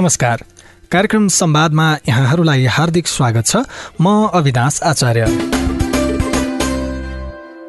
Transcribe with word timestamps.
नमस्कार। 0.00 0.44
कार्यक्रम 0.90 1.28
संवादमा 1.28 1.96
यहाँहरूलाई 2.08 2.64
हार्दिक 2.64 3.06
स्वागत 3.06 3.46
छ। 3.46 3.56
म 4.00 4.26
अविनाश 4.34 4.80
आचार्य। 4.82 5.59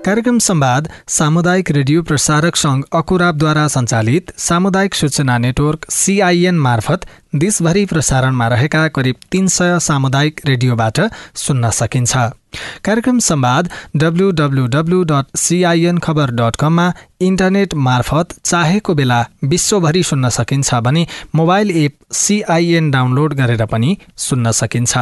कार्यक्रम 0.06 0.38
संवाद 0.40 0.88
सामुदायिक 1.08 1.70
रेडियो 1.72 2.02
प्रसारक 2.04 2.56
संघ 2.56 2.84
अकुराबद्वारा 2.98 3.68
सञ्चालित 3.68 4.32
सामुदायिक 4.38 4.96
सूचना 4.96 5.38
नेटवर्क 5.38 5.86
सिआइएन 5.92 6.58
मार्फत 6.60 7.06
देशभरि 7.36 7.86
प्रसारणमा 7.86 8.48
रहेका 8.48 8.88
करिब 8.96 9.16
तीन 9.32 9.48
सय 9.56 9.78
सामुदायिक 9.80 10.42
रेडियोबाट 10.46 11.00
सुन्न 11.38 11.70
सकिन्छ। 11.80 12.16
कार्यक्रम 12.86 13.20
संवाद 13.20 13.70
WWW 13.96 15.04
dot 15.12 15.38
CIN 15.38 15.98
Khabar 16.06 16.32
dot 16.42 16.56
कममा 16.56 16.92
इन्टरनेट 17.28 17.74
मार्फत 17.90 18.34
चाहेको 18.44 18.96
बेला 18.96 19.26
विश्वभरि 19.46 20.04
सुन्न 20.04 20.30
सकिन्छ 20.40 20.74
भने 20.88 21.06
मोबाइल 21.36 21.72
एप 21.84 21.96
सिआइएन 22.24 22.92
डाउनलोड 22.92 23.34
गरेर 23.34 23.66
पनि 23.66 23.98
सुन्न 24.28 24.52
सकिन्छ। 24.62 24.98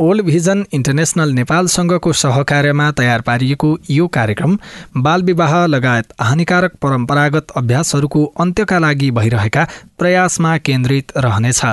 ओल्ड 0.00 0.22
भिजन 0.24 0.64
इन्टरनेसनल 0.72 1.32
नेपालसँगको 1.32 2.12
सहकार्यमा 2.12 2.90
तयार 2.90 3.20
पारिएको 3.20 3.68
यो 3.90 4.06
कार्यक्रम 4.06 4.56
बालविवाह 4.96 5.54
लगायत 5.66 6.12
हानिकारक 6.20 6.74
परम्परागत 6.82 7.50
अभ्यासहरूको 7.56 8.24
अन्त्यका 8.40 8.78
लागि 8.78 9.10
भइरहेका 9.10 9.66
प्रयासमा 9.98 10.56
केन्द्रित 10.58 11.12
रहनेछ। 11.16 11.64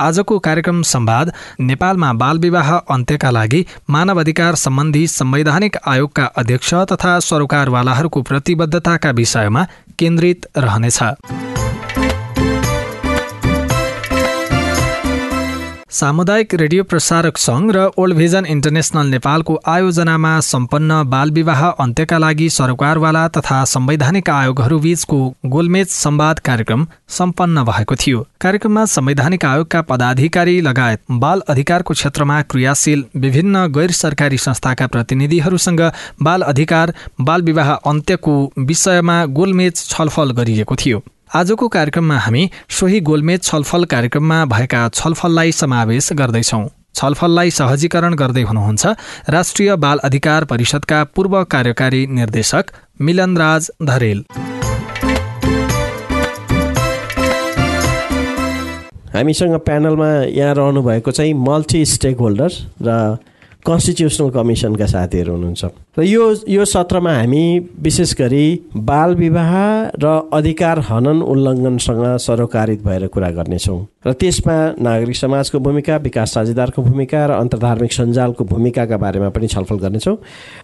आजको 0.00 0.38
कार्यक्रम 0.38 0.82
संवाद 0.82 1.32
नेपालमा 1.60 2.12
बालविवाह 2.12 2.76
अन्त्यका 2.76 3.30
लागि 3.30 3.64
मानव 3.90 4.20
अधिकार 4.20 4.54
सम्बन्धी 4.54 5.06
संवैधानिक 5.06 5.76
आयोगका 5.86 6.24
अध्यक्ष 6.36 6.74
तथा 6.92 7.18
सरोकारवालाहरूको 7.20 8.22
प्रतिबद्धताका 8.22 9.10
विषयमा 9.10 9.66
केन्द्रित 9.98 10.46
रहनेछ। 10.58 11.02
सामुदायिक 15.96 16.54
रेडियो 16.54 16.82
प्रसारक 16.84 17.38
सङ्घ 17.38 17.74
र 17.74 17.82
ओल्ड 17.98 18.16
भिजन 18.16 18.46
इन्टरनेसनल 18.54 19.06
नेपालको 19.08 19.54
आयोजनामा 19.74 20.32
सम्पन्न 20.48 20.98
बालविवाह 21.08 21.62
अन्त्यका 21.84 22.18
लागि 22.18 22.48
सरकारवाला 22.50 23.22
तथा 23.36 23.62
संवैधानिक 23.66 24.28
आयोगहरू 24.30 24.78
बीचको 24.80 25.20
गोलमेज 25.54 25.88
संवाद 25.92 26.38
कार्यक्रम 26.48 26.86
सम्पन्न 27.18 27.64
भएको 27.70 27.96
थियो। 27.96 28.26
कार्यक्रममा 28.40 28.84
संवैधानिक 28.96 29.44
आयोगका 29.44 29.82
पदाधिकारी 29.88 30.60
लगायत 30.68 31.02
बाल 31.24 31.42
अधिकारको 31.48 31.94
क्षेत्रमा 31.94 32.40
क्रियाशील 32.50 33.04
विभिन्न 33.16 33.66
गैर 33.72 33.98
सरकारी 34.02 34.44
संस्थाका 34.44 34.86
प्रतिनिधिहरूसँग 34.92 35.84
बाल 36.22 36.48
अधिकार 36.52 36.94
बाल 37.22 37.50
विवाह 37.50 37.74
अन्त्यको 37.74 38.38
विषयमा 38.60 39.24
गोलमेज 39.34 39.84
छलफल 39.86 40.40
गरिएको 40.40 40.76
थियो। 40.76 41.04
आजको 41.30 41.66
कार्यक्रममा 41.68 42.16
हामी 42.18 42.48
सोही 42.70 43.00
गोलमेज 43.00 43.42
छलफल 43.42 43.84
कार्यक्रममा 43.84 44.44
भएका 44.44 44.88
छलफललाई 44.94 45.52
समावेश 45.52 46.12
गर्दैछौँ। 46.12 46.68
छलफललाई 46.94 47.50
सहजीकरण 47.50 48.14
गर्दै 48.14 48.42
हुनुहुन्छ 48.42 48.86
राष्ट्रिय 49.28 49.74
बाल 49.76 49.98
अधिकार 50.04 50.44
परिषदका 50.44 51.02
पूर्व 51.04 51.42
कार्यकारी 51.44 52.06
निर्देशक 52.06 52.70
मिलनराज 53.00 53.70
धरेल। 53.82 54.24
हामीसँग 59.14 59.58
प्यानलमा 59.60 60.10
यहाँ 60.30 60.54
रहनुभएको 60.54 61.10
चाहिँ 61.10 61.34
मल्टी 61.42 61.84
स्टेक 61.86 62.18
होल्डर 62.18 62.52
र 62.82 63.18
कन्स्टिट्युसनल 63.66 64.30
कमिसनका 64.30 64.86
साथीहरू 64.86 65.32
हुनुहुन्छ। 65.32 65.64
र 65.98 66.02
यो 66.04 66.24
यो 66.48 66.64
सत्रमा 66.64 67.12
हामी 67.12 67.44
विशेष 67.82 68.12
गरी 68.14 68.46
बाल 68.76 69.14
विवाह 69.16 69.52
र 69.96 70.06
अधिकार 70.32 70.78
हनन 70.88 71.22
उल्लङ्घनसँग 71.24 72.04
सरोकारित 72.20 72.82
भएर 72.84 73.06
कुरा 73.08 73.30
गर्नेछौँ। 73.30 73.80
र 74.06 74.12
त्यसमा 74.12 74.56
नागरिक 74.76 75.16
समाजको 75.16 75.58
भूमिका 75.58 75.96
विकास 76.04 76.34
साझेदारको 76.34 76.82
भूमिका 76.82 77.24
र 77.26 77.30
अन्तर्धार्मिक 77.40 77.92
सञ्जालको 77.92 78.44
भूमिकाका 78.44 78.96
बारेमा 78.96 79.28
पनि 79.32 79.46
छलफल 79.48 79.78
गर्नेछौँ। 79.78 80.16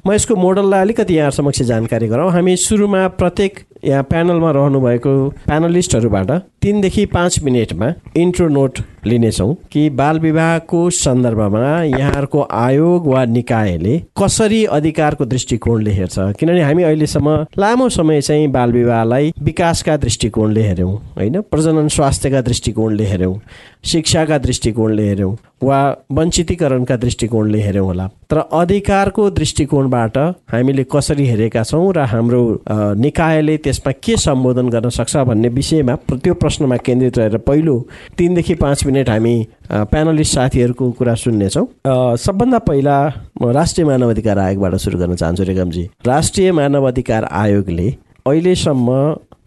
म 0.07 0.13
यसको 0.13 0.37
मोडललाई 0.37 0.81
अलिकति 0.81 1.15
यहाँ 1.17 1.31
समक्ष 1.33 1.63
जानकारी 1.65 2.07
गरौँ। 2.13 2.31
हामी 2.31 2.57
सुरुमा 2.59 3.09
प्रत्येक 3.17 3.61
यहाँ 3.85 4.03
प्यानलमा 4.05 4.51
रहनुभएको 4.51 5.13
प्यानलिस्टहरूबाट 5.47 6.31
तिनदेखि 6.63 7.05
पाँच 7.07 7.43
मिनटमा 7.43 7.89
इन्ट्रो 8.17 8.47
नोट 8.49 8.79
लिनेछौँ 9.07 9.55
कि 9.73 9.89
बाल 9.91 10.19
विवाहको 10.21 10.89
सन्दर्भमा 10.93 11.83
यहाँहरूको 11.83 12.47
आयोग 12.53 13.07
वा 13.07 13.25
निकायले 13.27 13.99
कसरी 14.15 14.65
अधिकारको 14.79 15.22
दृष्टिकोणले 15.25 15.91
हेर्छ। 15.91 16.15
किनभने 16.19 16.63
हामी 16.63 16.83
अहिलेसम्म 16.83 17.47
लामो 17.59 17.89
समय 17.89 18.21
चाहिँ 18.21 18.49
बाल 18.49 18.73
विवाहलाई 18.73 19.33
विकासका 19.39 19.97
दृष्टिकोणले 19.97 20.63
हेऱ्यौँ 20.63 20.95
होइन? 21.17 21.41
प्रजनन 21.41 21.89
स्वास्थ्यका 21.89 22.41
दृष्टिकोणले 22.41 23.05
हेऱ्यौँ। 23.05 23.35
शिक्षाका 23.85 24.39
दृष्टिकोणले 24.39 25.03
हेऱ्यौँ 25.09 25.35
वा 25.63 25.79
वञ्चितीकरणका 26.11 26.97
दृष्टिकोणले 26.97 27.59
हेऱ्यौँ 27.63 27.87
होला। 27.87 28.07
तर 28.31 28.39
अधिकारको 28.53 29.29
दृष्टिकोणबाट 29.31 30.19
हामीले 30.53 30.85
कसरी 30.93 31.25
हेरेका 31.27 31.63
छौँ 31.63 31.93
र 31.97 32.05
हाम्रो 32.13 32.43
निकायले 32.99 33.57
त्यसमा 33.65 33.93
के 34.03 34.17
सम्बोधन 34.17 34.69
गर्न 34.69 34.89
सक्छ 34.89 35.17
भन्ने 35.29 35.49
विषयमा 35.49 35.95
त्यो 36.13 36.35
प्रश्नमा 36.35 36.77
केन्द्रित 36.87 37.19
रहेर 37.19 37.37
पहिलो 37.47 37.79
तिनदेखि 38.19 38.55
पाँच 38.63 38.87
मिनट 38.87 39.09
हामी 39.11 39.35
प्यानलिस्ट 39.71 40.35
साथीहरूको 40.35 40.91
कुरा 40.99 41.15
सुन्नेछौँ। 41.15 41.67
सबभन्दा 42.17 42.59
पहिला 42.69 42.97
म 43.43 43.51
राष्ट्रिय 43.51 43.87
मानव 43.87 44.11
अधिकार 44.11 44.39
आयोगबाट 44.39 44.75
सुरु 44.77 44.99
गर्न 44.99 45.15
चाहन्छु 45.15 45.43
रेगमजी। 45.43 45.85
राष्ट्रिय 46.07 46.53
मानव 46.53 46.89
अधिकार 46.89 47.25
आयोगले 47.25 47.89
अहिलेसम्म 48.27 48.89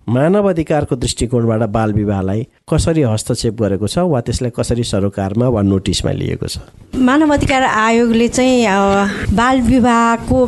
मानव 0.08 0.50
अधिकारको 0.50 0.96
दृष्टिकोणबाट 0.96 1.62
बाल 1.76 1.94
विवाहलाई 1.94 2.42
कसरी 2.70 3.02
हस्तक्षेप 3.02 3.62
गरेको 3.62 3.88
छ 3.90 3.98
वा 4.14 4.20
त्यसलाई 4.22 4.52
कसरी 4.58 4.84
सरोकारमा 4.86 5.48
वा 5.50 5.62
नोटिसमा 5.66 6.12
लिएको 6.12 6.48
छ? 6.48 6.58
मानव 6.94 7.34
अधिकार 7.34 7.64
आयोगले 7.64 8.28
चाहिँ 8.28 9.34
बाल 9.34 9.62
विवाहको 9.62 10.46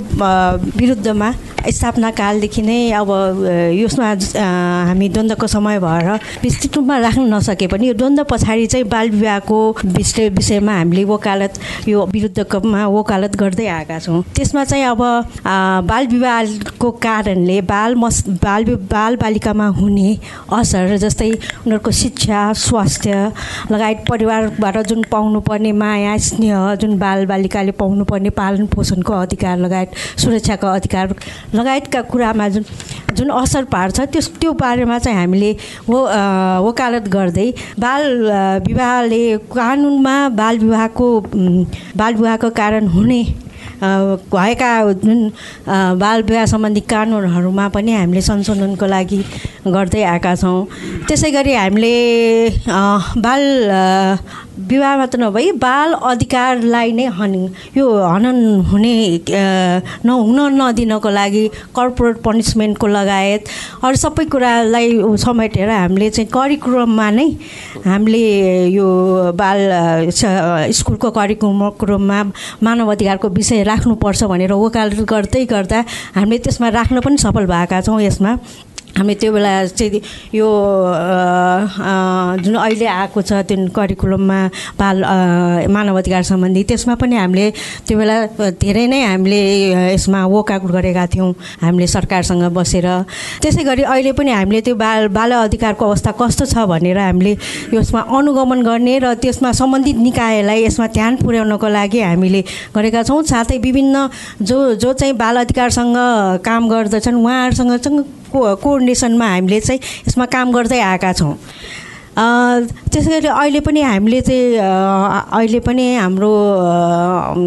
विरुद्धमा 0.78 1.32
स्थापना 1.66 2.10
कालदेखि 2.12 2.62
नै 2.62 2.80
अब 2.92 3.10
यसमा 3.74 4.08
हामी 4.48 5.10
द्वन्द्वको 5.10 5.48
समय 5.48 5.80
भएर 5.80 6.10
विस्तृत 6.44 6.78
रूपमा 6.78 6.98
राख्न 6.98 7.22
नसके 7.34 7.68
पनि 7.68 7.88
यो 7.88 7.94
द्वन्द्व 7.94 8.24
पछाडि 8.32 8.66
चाहिँ 8.68 8.86
बाल 8.88 9.10
विवाहको 9.10 9.60
विषय 9.86 10.30
विषयमा 10.38 10.74
हामीले 10.78 11.04
वकालत 11.04 11.60
यो 11.88 12.06
विरुद्धमा 12.14 12.86
वकालत 12.88 13.36
गर्दै 13.36 13.68
आएका 13.68 14.00
छौँ। 14.00 14.22
त्यसमा 14.36 14.64
चाहिँ 14.64 14.86
अब 14.86 15.02
बाल 15.88 16.08
विवाहको 16.08 16.92
कारणले 17.04 17.60
बाल 17.68 17.96
मस 17.96 18.24
बाल 18.44 18.66
बाल 18.92 19.16
बालिकामा 19.22 19.68
हुने 19.80 20.10
असर 20.54 20.96
जस्तै 20.98 21.30
उनीहरूको 21.32 21.92
शिक्षा 21.92 22.42
स्वास्थ्य 22.64 23.32
लगायत 23.72 24.06
परिवारबाट 24.10 24.78
जुन 24.88 25.04
पाउनुपर्ने 25.12 25.72
माया 25.84 26.18
स्नेह 26.28 26.74
जुन 26.82 26.98
बाल 27.00 27.26
बालिकाले 27.26 27.72
पाउनुपर्ने 27.82 28.30
पालन 28.40 28.66
पोषणको 28.76 29.14
अधिकार 29.14 29.58
लगायत 29.58 29.92
सुरक्षाको 30.20 30.68
अधिकार 30.68 31.14
लगायतका 31.54 32.02
कुरामा 32.12 32.48
जुन 32.50 32.64
जुन 33.16 33.32
असर 33.32 33.64
पार्छ 33.72 34.00
त्यस 34.14 34.30
त्यो 34.42 34.52
बारेमा 34.60 34.98
चाहिँ 35.00 35.18
हामीले 35.18 35.52
वो 35.88 35.98
वकालत 36.68 37.08
गर्दै 37.10 37.50
बाल 37.80 38.04
विवाहले 38.68 39.22
कानुनमा 39.56 40.18
बाल 40.38 40.58
विवाहको 40.60 41.08
बाल 41.98 42.14
विवाहको 42.16 42.50
कारण 42.62 42.88
हुने 42.96 43.24
भएका 43.82 44.70
जुन 44.92 45.20
बाल 46.02 46.22
विवाह 46.30 46.46
सम्बन्धी 46.52 46.82
कानुनहरूमा 46.90 47.68
पनि 47.76 47.92
हामीले 47.94 48.22
संशोधनको 48.22 48.86
लागि 48.86 49.22
गर्दै 49.68 50.04
आएका 50.04 50.34
छौँ। 50.36 50.66
त्यसै 51.08 51.32
गरी 51.32 51.54
हामीले 51.54 51.94
बाल 53.22 53.44
विवाह 54.60 54.96
मात्र 54.98 55.18
नभई 55.20 55.52
बाल 55.62 55.94
अधिकारलाई 55.94 56.92
नै 56.92 57.06
हन। 57.18 57.34
यो 57.78 57.86
हनन 58.04 58.38
हुने 58.70 58.96
नहुन 60.06 60.40
नदिनको 60.62 61.10
लागि 61.10 61.48
कर्पोरेट 61.76 62.18
पनिसमेन्टको 62.26 62.88
लगायत 62.88 63.44
अरू 63.86 63.96
सबै 63.96 64.26
कुरालाई 64.34 64.88
समेटेर 65.18 65.70
हामीले 65.70 66.10
चाहिँ 66.10 66.30
करिकुलममा 66.34 67.10
नै 67.12 67.28
हामीले 67.86 68.24
यो 68.74 68.88
बाल 69.38 69.60
स्कुलको 70.10 71.10
करिकुलममा 71.12 72.24
मानव 72.64 72.92
अधिकारको 72.92 73.30
विषय 73.30 73.64
राख्नुपर्छ 73.64 74.24
भनेर 74.24 74.54
वकालत 74.58 75.00
गर्दै 75.06 75.46
गर्दा 75.46 75.80
हामीले 76.16 76.38
त्यसमा 76.40 76.70
राख्न 76.80 77.00
पनि 77.06 77.18
सफल 77.18 77.46
भएका 77.46 77.82
छौँ 77.82 78.02
यसमा। 78.02 78.38
हामी 78.98 79.14
त्यो 79.22 79.32
बेला 79.34 79.52
चाहिँ 79.78 80.02
यो 80.34 80.48
जुन 82.44 82.56
अहिले 82.56 82.86
आएको 82.86 83.22
छ 83.22 83.46
त्यो 83.48 83.68
करिकुलममा 83.78 84.40
बाल 84.80 84.98
मानव 85.70 85.98
अधिकार 85.98 86.24
सम्बन्धी 86.24 86.64
त्यसमा 86.70 86.96
पनि 87.02 87.16
हामीले 87.16 87.46
त्यो 87.88 87.98
बेला 87.98 88.16
धेरै 88.58 88.86
नै 88.88 89.02
हामीले 89.06 89.40
यसमा 89.94 90.26
वर्कआउट 90.26 90.72
गरेका 90.72 91.06
थियौँ। 91.14 91.32
हामीले 91.62 91.88
सरकारसँग 91.88 92.44
बसेर। 92.58 92.88
त्यसै 93.42 93.64
गरी 93.64 93.84
अहिले 93.84 94.12
पनि 94.18 94.32
हामीले 94.32 94.62
त्यो 94.66 94.76
बाल 94.76 95.08
बाल 95.14 95.32
अधिकारको 95.46 95.86
अवस्था 95.86 96.12
कस्तो 96.18 96.46
छ 96.46 96.66
भनेर 96.66 96.98
हामीले 96.98 97.34
यसमा 97.74 98.02
अनुगमन 98.18 98.60
गर्ने 98.66 98.98
र 99.00 99.14
त्यसमा 99.22 99.52
सम्बन्धित 99.62 99.98
निकायलाई 100.08 100.64
यसमा 100.66 100.88
ध्यान 100.98 101.16
पुर्याउनको 101.22 101.68
लागि 101.68 102.00
हामीले 102.02 102.42
गरेका 102.76 103.04
छौँ। 103.04 103.22
साथै 103.24 103.58
विभिन्न 103.62 103.96
जो 104.42 104.58
जो 104.82 104.94
चाहिँ 104.94 105.14
बाल 105.14 105.36
अधिकारसँग 105.46 105.98
काम 106.42 106.62
गर्दछन् 106.70 107.22
उहाँहरूसँग 107.22 107.78
चाहिँ 107.78 108.04
को 108.32 108.56
कोअर्डिनेसनमा 108.56 109.28
हामीले 109.28 109.60
चाहिँ 109.60 109.82
यसमा 110.08 110.26
काम 110.26 110.52
गर्दै 110.52 110.80
आएका 110.80 111.14
छौँ। 111.14 111.34
त्यसै 112.98 113.12
गरी 113.14 113.28
अहिले 113.30 113.60
पनि 113.62 113.82
हामीले 113.84 114.20
चाहिँ 114.26 114.58
अहिले 114.58 115.60
पनि 115.62 115.86
हाम्रो 115.96 116.30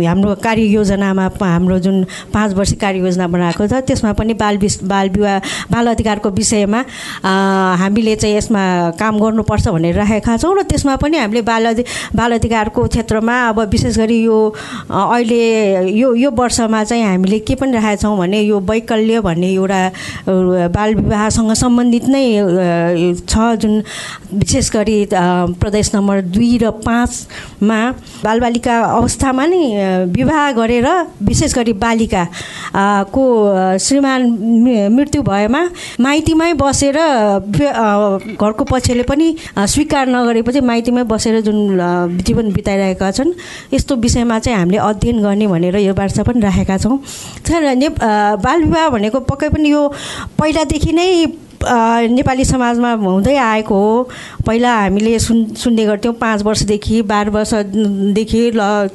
हाम्रो 0.00 0.34
कार्ययोजनामा 0.38 1.26
हाम्रो 1.42 1.78
जुन 1.82 1.96
पाँच 2.30 2.50
वर्ष 2.54 2.72
कार्ययोजना 2.78 3.26
बनाएको 3.26 3.66
छ 3.66 3.82
त्यसमा 3.82 4.12
पनि 4.14 4.34
बाल 4.38 4.58
विस 4.62 4.76
बाल 4.86 5.08
विवाह 5.10 5.38
बाल 5.74 5.86
अधिकारको 5.90 6.30
विषयमा 6.30 6.80
हामीले 7.82 8.14
चाहिँ 8.16 8.36
यसमा 8.36 8.62
काम 8.94 9.18
गर्नुपर्छ 9.18 9.66
भनेर 9.68 9.94
राखेका 9.98 10.36
छौँ 10.38 10.54
र 10.54 10.62
त्यसमा 10.70 10.94
पनि 11.02 11.18
हामीले 11.18 11.42
बाल 11.42 11.66
अधि 11.66 11.82
बाल 12.14 12.32
अधिकारको 12.38 12.86
क्षेत्रमा 12.86 13.34
अब 13.48 13.58
विशेष 13.74 13.98
गरी 13.98 14.22
यो 14.22 14.38
अहिले 14.86 15.42
यो 15.90 16.14
यो 16.14 16.30
वर्षमा 16.30 16.84
चाहिँ 16.84 17.04
हामीले 17.04 17.38
के 17.42 17.54
पनि 17.56 17.72
राखेका 17.74 17.96
छौँ 17.96 18.16
भने 18.18 18.40
यो 18.42 18.60
वैकल्य 18.70 19.20
भन्ने 19.26 19.50
एउटा 19.50 19.82
बाल 20.70 20.94
विवाहसँग 20.94 21.52
सम्बन्धित 21.58 22.08
नै 22.08 22.24
छ 23.26 23.50
जुन 23.58 23.82
विशेष 24.38 24.70
गरी 24.72 24.98
प्रदेश 25.60 25.90
नम्बर 25.94 26.20
दुई 26.34 26.56
र 26.58 26.70
पाँचमा 26.84 27.78
बालबालिका 28.24 28.74
अवस्थामा 28.80 29.44
नै 29.46 29.62
विवाह 30.12 30.50
गरेर 30.52 30.88
विशेष 31.22 31.54
गरी 31.54 31.72
बालिका 31.84 32.24
को 33.14 33.24
श्रीमान 33.78 34.20
मृत्यु 34.96 35.22
भएमा 35.22 35.62
माइतीमै 36.00 36.52
बसेर 36.62 36.98
घरको 36.98 38.64
पक्षले 38.64 39.02
पनि 39.10 39.26
स्वीकार 39.66 40.08
नगरेपछि 40.08 40.60
माइतीमै 40.70 41.04
बसेर 41.12 41.40
जुन 41.40 41.58
जीवन 42.26 42.52
बिताइरहेका 42.52 43.10
छन् 43.10 43.32
यस्तो 43.74 43.96
विषयमा 43.96 44.38
चाहिँ 44.38 44.58
हामीले 44.58 44.78
अध्ययन 44.80 45.22
गर्ने 45.22 45.46
भनेर 45.46 45.76
यो 45.76 45.94
वर्ष 45.94 46.18
पनि 46.26 46.40
राखेका 46.40 46.76
छौँ। 46.78 46.98
ने 47.50 47.88
बालविवाह 48.44 48.88
भनेको 48.88 49.20
पक्कै 49.28 49.48
पनि 49.48 49.70
यो 49.70 49.82
पहिलादेखि 50.38 50.92
नै 50.92 51.08
नेपाली 51.60 52.44
समाजमा 52.44 52.92
हुँदै 53.04 53.36
आएको 53.36 53.74
हो। 53.74 54.08
पहिला 54.46 54.72
हामीले 54.74 55.18
सुन् 55.18 55.44
सुन्ने 55.60 55.84
गर्थ्यौँ 55.86 56.14
पाँच 56.16 56.42
वर्षदेखि 56.42 57.02
बाह्र 57.04 57.30
वर्षदेखि 57.30 58.42
ल 58.56 58.88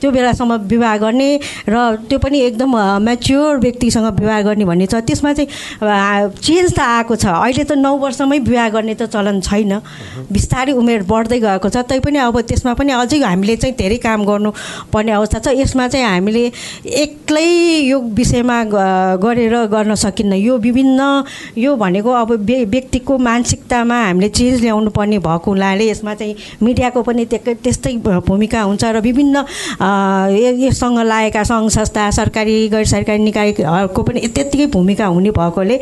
त्यो 0.00 0.10
बेलासम्म 0.10 0.52
विवाह 0.68 0.96
गर्ने 1.00 1.30
र 1.68 1.74
त्यो 2.08 2.18
पनि 2.18 2.38
एकदम 2.40 2.76
म्याच्योर 3.04 3.56
व्यक्तिसँग 3.58 4.06
विवाह 4.20 4.40
गर्ने 4.42 4.64
भन्ने 4.64 4.86
छ। 4.86 5.00
त्यसमा 5.00 5.32
चाहिँ 5.32 5.48
चेन्ज 6.44 6.74
त 6.76 6.80
आएको 6.80 7.16
छ। 7.16 7.26
अहिले 7.26 7.64
त 7.64 7.72
नौ 7.72 7.96
वर्षमै 7.96 8.38
विवाह 8.38 8.68
गर्ने 8.68 8.94
त 8.94 9.08
चलन 9.08 9.40
छैन। 9.40 9.72
बिस्तारै 10.28 10.72
उमेर 10.76 11.02
बढ्दै 11.08 11.40
गएको 11.40 11.68
छ। 11.72 11.88
तैपनि 11.88 12.18
अब 12.20 12.40
त्यसमा 12.44 12.72
पनि 12.76 12.92
अझै 12.92 13.18
हामीले 13.24 13.56
चाहिँ 13.56 13.76
धेरै 13.80 13.96
काम 14.04 14.24
गर्नुपर्ने 14.28 15.12
अवस्था 15.12 15.38
छ। 15.40 15.56
यसमा 15.56 15.88
चाहिँ 15.88 16.06
हामीले 16.06 16.44
एक्लै 16.84 17.48
यो 17.88 17.98
विषयमा 18.12 18.58
गरेर 19.24 19.56
गर्न 19.72 19.94
सकिन्न। 19.96 20.32
यो 20.36 20.58
विभिन्न 20.58 21.00
यो 21.58 21.76
भनेको 21.94 22.10
अब 22.12 22.30
व्यक्तिको 22.42 23.16
मानसिकतामा 23.20 23.96
हामीले 23.96 24.28
चेन्ज 24.30 24.60
ल्याउनु 24.60 24.90
पर्ने 24.90 25.18
भएको 25.20 25.50
हुनाले 25.50 25.86
यसमा 25.86 26.14
चाहिँ 26.14 26.34
मिडियाको 26.62 27.02
पनि 27.04 27.24
त्यस्तै 27.24 27.94
भूमिका 28.20 28.62
हुन्छ 28.64 28.84
र 28.86 29.00
विभिन्न 29.00 29.44
यससँग 30.58 30.98
लागेका 31.04 31.42
सङ्घ 31.44 31.70
संस्था 31.70 32.10
सरकारी 32.12 32.56
गैर 32.68 32.84
सरकारी 32.88 33.22
निकायहरूको 33.22 34.02
पनि 34.02 34.26
त्यत्तिकै 34.28 34.66
भूमिका 34.74 35.06
हुने 35.08 35.30
भएकोले 35.32 35.78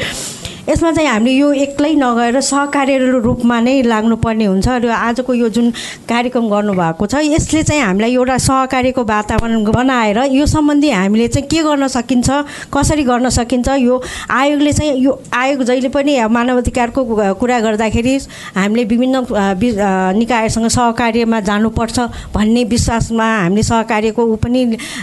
यसमा 0.68 0.90
चाहिँ 0.92 1.08
हामीले 1.08 1.32
यो 1.32 1.52
एक्लै 1.58 1.94
नगएर 1.96 2.40
सहकार्य 2.40 2.98
रूपमा 3.18 3.58
नै 3.60 3.82
लाग्नुपर्ने 3.82 4.44
हुन्छ 4.46 4.68
र 4.78 4.88
आजको 4.88 5.34
यो 5.34 5.48
जुन 5.48 5.70
कार्यक्रम 6.06 6.46
गर्नुभएको 6.48 7.06
छ 7.06 7.22
यसले 7.24 7.62
चाहिँ 7.62 7.82
हामीलाई 7.82 8.12
एउटा 8.12 8.36
सहकार्यको 8.38 9.02
वातावरण 9.04 9.64
बनाएर 9.66 10.18
यो 10.30 10.46
सम्बन्धी 10.46 10.90
हामीले 10.92 11.26
चाहिँ 11.28 11.48
के 11.48 11.62
गर्न 11.62 11.88
सकिन्छ 11.90 12.30
कसरी 12.70 13.04
गर्न 13.04 13.28
सकिन्छ 13.32 13.68
यो 13.80 14.02
आयोगले 14.30 14.72
चाहिँ 14.72 14.92
यो 14.98 15.18
आयोग 15.34 15.62
जहिले 15.64 15.88
पनि 15.88 16.01
मानव 16.28 16.58
अधिकारको 16.58 17.00
कुरा 17.40 17.58
गर्दाखेरि 17.60 18.14
हामीले 18.56 18.84
विभिन्न 18.84 19.16
निकायसँग 20.18 20.68
सहकार्यमा 20.68 21.40
जानुपर्छ 21.40 21.98
भन्ने 22.34 22.64
विश्वासमा 22.64 23.26
हामीले 23.36 23.62
सहकार्यको 23.62 24.22
ऊ 24.22 24.36
पनि 24.42 24.60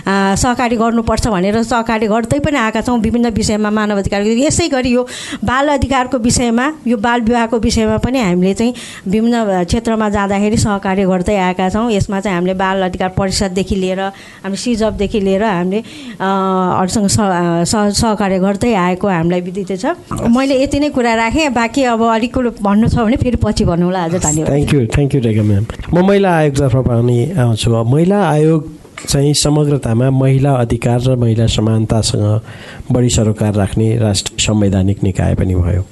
सहकार्य 0.08 0.76
गर्नुपर्छ 0.76 1.28
भनेर 1.28 1.62
सहकार्य 1.64 2.08
गर्दै 2.08 2.40
पनि 2.40 2.58
आएका 2.58 2.82
छौँ 2.82 2.98
विभिन्न 3.00 3.30
विषयमा 3.34 3.70
मानव 3.70 3.98
अधिकार 3.98 4.22
यसै 4.46 4.68
गरी 4.70 4.90
यो 4.90 5.08
बाल 5.44 5.68
अधिकारको 5.70 6.18
विषयमा 6.20 6.66
यो 6.88 6.98
बाल 6.98 7.22
विवाहको 7.22 7.58
विषयमा 7.60 7.98
पनि 8.06 8.20
हामीले 8.20 8.54
चाहिँ 8.54 8.74
विभिन्न 9.08 9.64
क्षेत्रमा 9.64 10.10
जाँदाखेरि 10.10 10.58
सहकार्य 10.58 11.06
गर्दै 11.06 11.36
आएका 11.38 11.70
छौँ। 11.70 11.92
यसमा 11.92 12.20
चाहिँ 12.20 12.36
हामीले 12.36 12.54
बाल 12.60 12.82
अधिकार 12.84 13.10
परिषददेखि 13.18 13.76
लिएर 13.76 14.00
हामी 14.44 14.58
सिजअपदेखि 14.58 15.20
लिएर 15.20 15.44
हामीले 15.44 15.80
अरूसँग 16.20 17.08
सहकार्य 17.10 18.40
गर्दै 18.40 18.74
आएको 18.74 19.08
हामीलाई 19.08 19.42
विदित 19.42 19.72
छ। 19.80 19.96
मैले 20.30 20.62
यति 20.64 20.80
नै 20.80 20.89
कुरा 20.90 21.14
राखेँ 21.16 21.50
बाँकी 21.50 21.84
अब 21.84 22.02
अलिक 22.04 22.38
भन्नु 22.62 22.88
छ 22.90 22.96
भने 22.98 23.18
फेरि 23.18 23.38
पछि 23.44 23.66
भन्नुहोला 23.66 24.04
आज 24.04 24.16
धन्यवाद। 24.16 24.50
Thank 24.50 24.74
you 24.74 24.86
thank 24.96 25.16
you 25.16 25.22
Rekha 25.22 25.44
ma'am 25.44 25.66
म 25.94 26.06
महिला 26.08 26.30
आयोगतर्फ 26.38 26.76
पनि 26.88 27.20
आउँछु। 27.38 27.84
महिला 27.94 28.20
आयोग 28.30 28.62
चाहिँ 29.08 29.34
समग्रतामा 29.34 30.10
महिला 30.12 30.52
अधिकार 30.56 31.00
र 31.02 31.16
महिला 31.16 31.46
समानतासँग 31.48 32.92
बढी 32.92 33.10
सरोकार 33.10 33.54
राख्ने 33.56 33.88
राष्ट्र 33.98 34.42
संवैधानिक 34.44 35.04
निकाय 35.04 35.36
पनि 35.36 35.56
भयो। 35.56 35.84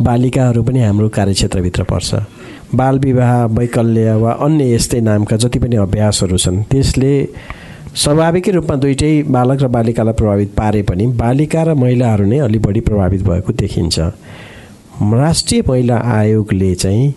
बालिकाहरू 0.00 0.62
पनि 0.62 0.80
हाम्रो 0.80 1.08
कार्यक्षेत्रभित्र 1.08 1.82
पर्छ। 1.84 2.14
बाल 2.74 2.98
विवाह 2.98 3.32
वैकल्य 3.56 4.14
वा 4.14 4.32
अन्य 4.44 4.74
यस्तै 4.74 5.00
नामका 5.00 5.36
जति 5.36 5.58
पनि 5.58 5.76
अभ्यासहरू 5.76 6.36
छन् 6.38 6.62
त्यसले 6.70 7.12
स्वाभाविकै 7.90 8.50
रूपमा 8.50 8.76
दुइटै 8.76 9.22
बालक 9.34 9.62
र 9.62 9.66
बालिकालाई 9.66 10.14
प्रभावित 10.14 10.50
पारे 10.54 10.82
पनि 10.82 11.06
बालिका 11.18 11.62
र 11.62 11.74
महिलाहरू 11.74 12.24
नै 12.26 12.38
अलि 12.38 12.58
बढी 12.58 12.80
प्रभावित 12.80 13.22
भएको 13.22 13.52
देखिन्छ। 13.52 13.98
राष्ट्रिय 15.02 15.62
महिला 15.68 15.96
आयोगले 15.98 16.74
चाहिँ 16.74 17.14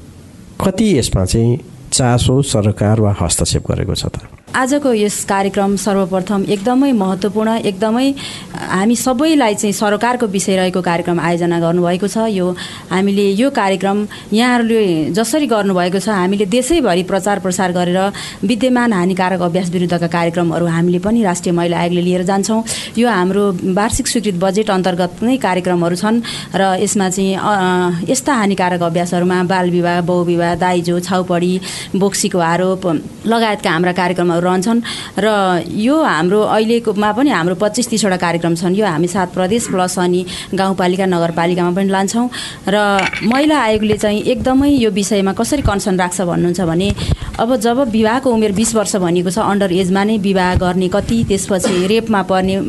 कति 0.65 0.87
यसमा 0.97 1.25
चाहिँ 1.25 1.59
चासो 1.93 2.41
सरकार 2.41 2.99
वा 3.01 3.15
हस्तक्षेप 3.21 3.63
गरेको 3.71 3.95
छ 3.95 4.05
त? 4.05 4.17
आजको 4.53 4.93
यस 4.93 5.23
कार्यक्रम 5.25 5.75
सर्वप्रथम 5.81 6.43
एकदमै 6.45 6.91
महत्त्वपूर्ण 6.93 7.55
एकदमै 7.65 8.09
हामी 8.53 8.95
सबैलाई 8.95 9.55
चाहिँ 9.55 9.73
सरकारको 9.73 10.27
विषय 10.29 10.55
रहेको 10.57 10.81
कार्यक्रम 10.81 11.19
आयोजना 11.19 11.59
गर्नुभएको 11.59 12.07
छ। 12.07 12.29
यो 12.29 12.49
हामीले 12.91 13.25
यो 13.33 13.49
कार्यक्रम 13.49 13.97
यहाँहरूले 14.33 15.09
जसरी 15.09 15.47
गर्नुभएको 15.47 15.99
छ 15.99 16.09
हामीले 16.09 16.45
देशैभरि 16.45 17.03
प्रचार 17.09 17.39
प्रसार 17.39 17.71
गरेर 17.73 17.97
विद्यमान 18.45 18.93
हानिकारक 18.93 19.41
अभ्यास 19.41 19.69
विरुद्धका 19.73 20.07
कार्यक्रमहरू 20.07 20.65
हामीले 20.69 20.99
पनि 21.01 21.23
राष्ट्रिय 21.23 21.53
महिला 21.53 21.77
आयोगले 21.79 22.01
लिएर 22.01 22.23
जान्छौँ। 22.29 22.63
यो 22.97 23.09
हाम्रो 23.09 23.43
वार्षिक 23.73 24.07
स्वीकृत 24.07 24.37
बजेट 24.37 24.69
अन्तर्गत 24.69 25.23
नै 25.23 25.37
कार्यक्रमहरू 25.47 25.95
छन् 25.97 26.21
र 26.53 26.61
यसमा 26.83 27.09
चाहिँ 27.09 28.05
यस्ता 28.05 28.33
हानिकारक 28.33 28.81
अभ्यासहरूमा 28.83 29.41
बाल 29.49 29.69
विवाह 29.71 30.01
बहुविवाह 30.05 30.55
दाइजो 30.61 30.99
छाउपडी 31.09 31.53
बोक्सीको 31.97 32.39
आरोप 32.53 32.87
लगायतका 33.33 33.69
हाम्रा 33.71 33.93
कार्यक्रमहरू 33.97 34.41
रहन्छन्। 34.43 34.79
र 35.17 35.27
यो 35.67 35.95
हाम्रो 36.03 36.39
अहिलेकोमा 36.41 37.09
पनि 37.11 37.29
हाम्रो 37.29 37.55
पच्चिस 37.55 37.87
तिसवटा 37.89 38.17
कार्यक्रम 38.17 38.55
छन्। 38.55 38.75
यो 38.75 38.85
हामी 38.85 39.07
सात 39.07 39.33
प्रदेश 39.33 39.67
प्लस 39.71 39.99
अनि 39.99 40.21
गाउँपालिका 40.53 41.05
नगरपालिकामा 41.05 41.71
पनि 41.71 41.89
लान्छौँ। 41.89 42.27
र 42.67 42.75
महिला 43.23 43.57
आयोगले 43.57 43.97
चाहिँ 43.97 44.21
एकदमै 44.23 44.69
यो 44.69 44.89
विषयमा 44.91 45.33
कसरी 45.33 45.61
कन्सर्न 45.63 45.99
राख्छ 45.99 46.21
भन्नुहुन्छ 46.21 46.61
भने 46.61 46.89
अब 47.33 47.55
जब 47.57 47.79
विवाहको 47.89 48.31
उमेर 48.31 48.51
बिस 48.53 48.73
वर्ष 48.75 48.95
भनिएको 48.95 49.29
छ 49.33 49.39
अन्डर 49.41 49.71
एजमा 49.73 50.03
नै 50.05 50.17
विवाह 50.21 50.55
गर्ने 50.55 50.87
कति 50.93 51.17
त्यसपछि 51.29 51.87
रेपमा 51.89 52.21
पर्ने 52.29 52.59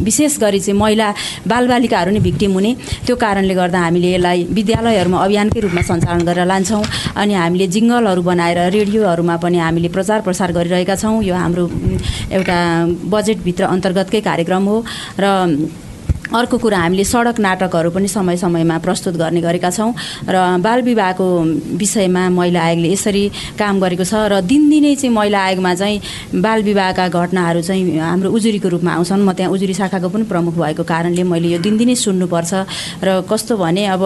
विशेष 0.00 0.38
गरी 0.40 0.60
चाहिँ 0.60 0.78
महिला 0.80 1.08
बालबालिकाहरू 1.44 2.10
नै 2.16 2.20
भिक्टिम 2.24 2.52
हुने। 2.52 2.72
त्यो 3.04 3.16
कारणले 3.16 3.54
गर्दा 3.54 3.78
हामीले 3.78 4.08
यसलाई 4.14 4.44
विद्यालयहरूमा 4.48 5.18
अभियानकै 5.24 5.60
रूपमा 5.60 5.82
सञ्चालन 5.90 6.24
गरेर 6.24 6.46
लान्छौँ। 6.48 6.82
अनि 7.20 7.34
हामीले 7.34 7.66
जिङ्गलहरू 7.68 8.22
बनाएर 8.24 8.58
रेडियोहरूमा 8.72 9.36
पनि 9.44 9.58
हामीले 9.60 9.88
प्रचार 9.92 10.20
प्रसार 10.24 10.52
गरिरहेका 10.56 10.96
छौँ। 10.96 11.22
यो 11.28 11.34
हाम्रो 11.34 11.64
एउटा 12.32 12.56
बजेटभित्र 13.12 13.64
अन्तर्गतकै 13.76 14.20
कार्यक्रम 14.24 14.64
हो। 14.72 14.76
र 15.20 15.24
अर्को 16.28 16.58
कुरा 16.58 16.78
हामीले 16.78 17.04
सडक 17.04 17.40
नाटकहरू 17.40 17.90
पनि 17.90 18.08
समय 18.08 18.36
समयमा 18.36 18.78
प्रस्तुत 18.78 19.14
गर्ने 19.16 19.40
गरेका 19.40 19.70
छौँ 19.70 19.92
र 20.28 20.36
बाल 20.60 20.82
विवाहको 20.82 21.26
विषयमा 21.80 22.28
महिला 22.28 22.60
आयोगले 22.60 22.92
यसरी 22.92 23.24
काम 23.58 23.80
गरेको 23.80 24.04
छ 24.04 24.14
र 24.28 24.40
दिनदिनै 24.44 24.94
चाहिँ 24.94 25.14
महिला 25.14 25.40
आयोगमा 25.40 25.74
चाहिँ 25.74 26.00
बाल 26.36 26.62
विवाहका 26.62 27.08
घटनाहरू 27.08 27.60
चाहिँ 27.62 27.98
हाम्रो 27.98 28.28
उजुरीको 28.30 28.68
रूपमा 28.68 28.92
आउँछन्। 28.92 29.24
म 29.24 29.32
त्यहाँ 29.32 29.52
उजुरी 29.52 29.74
शाखाको 29.74 30.08
पनि 30.08 30.24
प्रमुख 30.28 30.54
भएको 30.54 30.84
कारणले 30.84 31.22
मैले 31.24 31.48
यो 31.48 31.58
दिनदिनै 31.64 31.94
सुन्नुपर्छ 31.96 32.52
र 33.04 33.24
कस्तो 33.24 33.56
भने 33.56 33.86
अब 33.88 34.02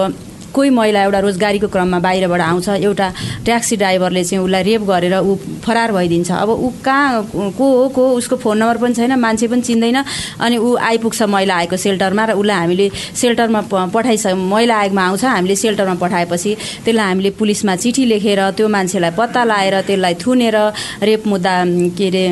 कोही 0.52 0.70
महिला 0.70 1.02
एउटा 1.02 1.18
रोजगारीको 1.18 1.68
क्रममा 1.68 1.98
बाहिरबाट 1.98 2.40
आउँछ 2.40 2.68
एउटा 2.68 3.06
ट्याक्सी 3.44 3.76
ड्राइभरले 3.76 4.24
चाहिँ 4.24 4.44
उसलाई 4.44 4.62
रेप 4.62 4.82
गरेर 4.90 5.14
ऊ 5.18 5.34
फरार 5.64 5.92
भइदिन्छ। 5.92 6.30
अब 6.32 6.50
ऊ 6.50 6.70
कहाँ 6.84 7.22
को 7.32 7.66
हो 7.76 7.88
को 7.96 8.02
उसको 8.18 8.36
फोन 8.36 8.58
नम्बर 8.58 8.76
पनि 8.78 8.94
छैन 8.94 9.12
मान्छे 9.18 9.48
पनि 9.48 9.62
चिन्दैन 9.62 9.98
अनि 10.40 10.56
ऊ 10.58 10.76
आइपुग्छ 10.76 11.22
महिला 11.22 11.54
आएको 11.56 11.76
सेल्टरमा 11.76 12.24
र 12.24 12.32
उसलाई 12.36 12.56
हामीले 12.56 12.90
सेल्टरमा 13.16 13.60
पठाइस 13.94 14.26
महिला 14.26 14.76
आयोगमा 14.76 15.02
आउँछ 15.06 15.24
हामीले 15.24 15.56
सेल्टरमा 15.56 15.94
पठाएपछि 16.02 16.56
त्यसलाई 16.84 17.06
हामीले 17.06 17.30
पुलिसमा 17.40 17.76
चिठी 17.76 18.04
लेखेर 18.12 18.40
त्यो 18.56 18.68
मान्छेलाई 18.68 19.10
पत्ता 19.18 19.44
लगाएर 19.44 19.80
त्यसलाई 19.88 20.14
थुनेर 20.22 20.56
रेप 21.02 21.26
मुद्दा 21.26 21.54
के 21.98 22.08
अरे 22.08 22.24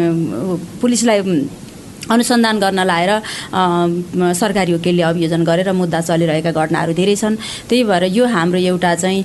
पुलिसलाई 0.81 1.21
अनुसन्धान 2.09 2.57
गर्न 2.61 2.81
लाएर 2.87 3.11
सरकारी 4.33 4.73
वकिलले 4.73 5.03
अभियोजन 5.03 5.45
गरेर 5.45 5.73
मुद्दा 5.73 6.01
चलिरहेका 6.01 6.51
घटनाहरू 6.51 6.93
धेरै 6.97 7.17
छन्। 7.17 7.37
त्यही 7.69 7.85
भएर 7.85 8.05
यो 8.17 8.25
हाम्रो 8.27 8.59
एउटा 8.59 8.95
चाहिँ 8.95 9.25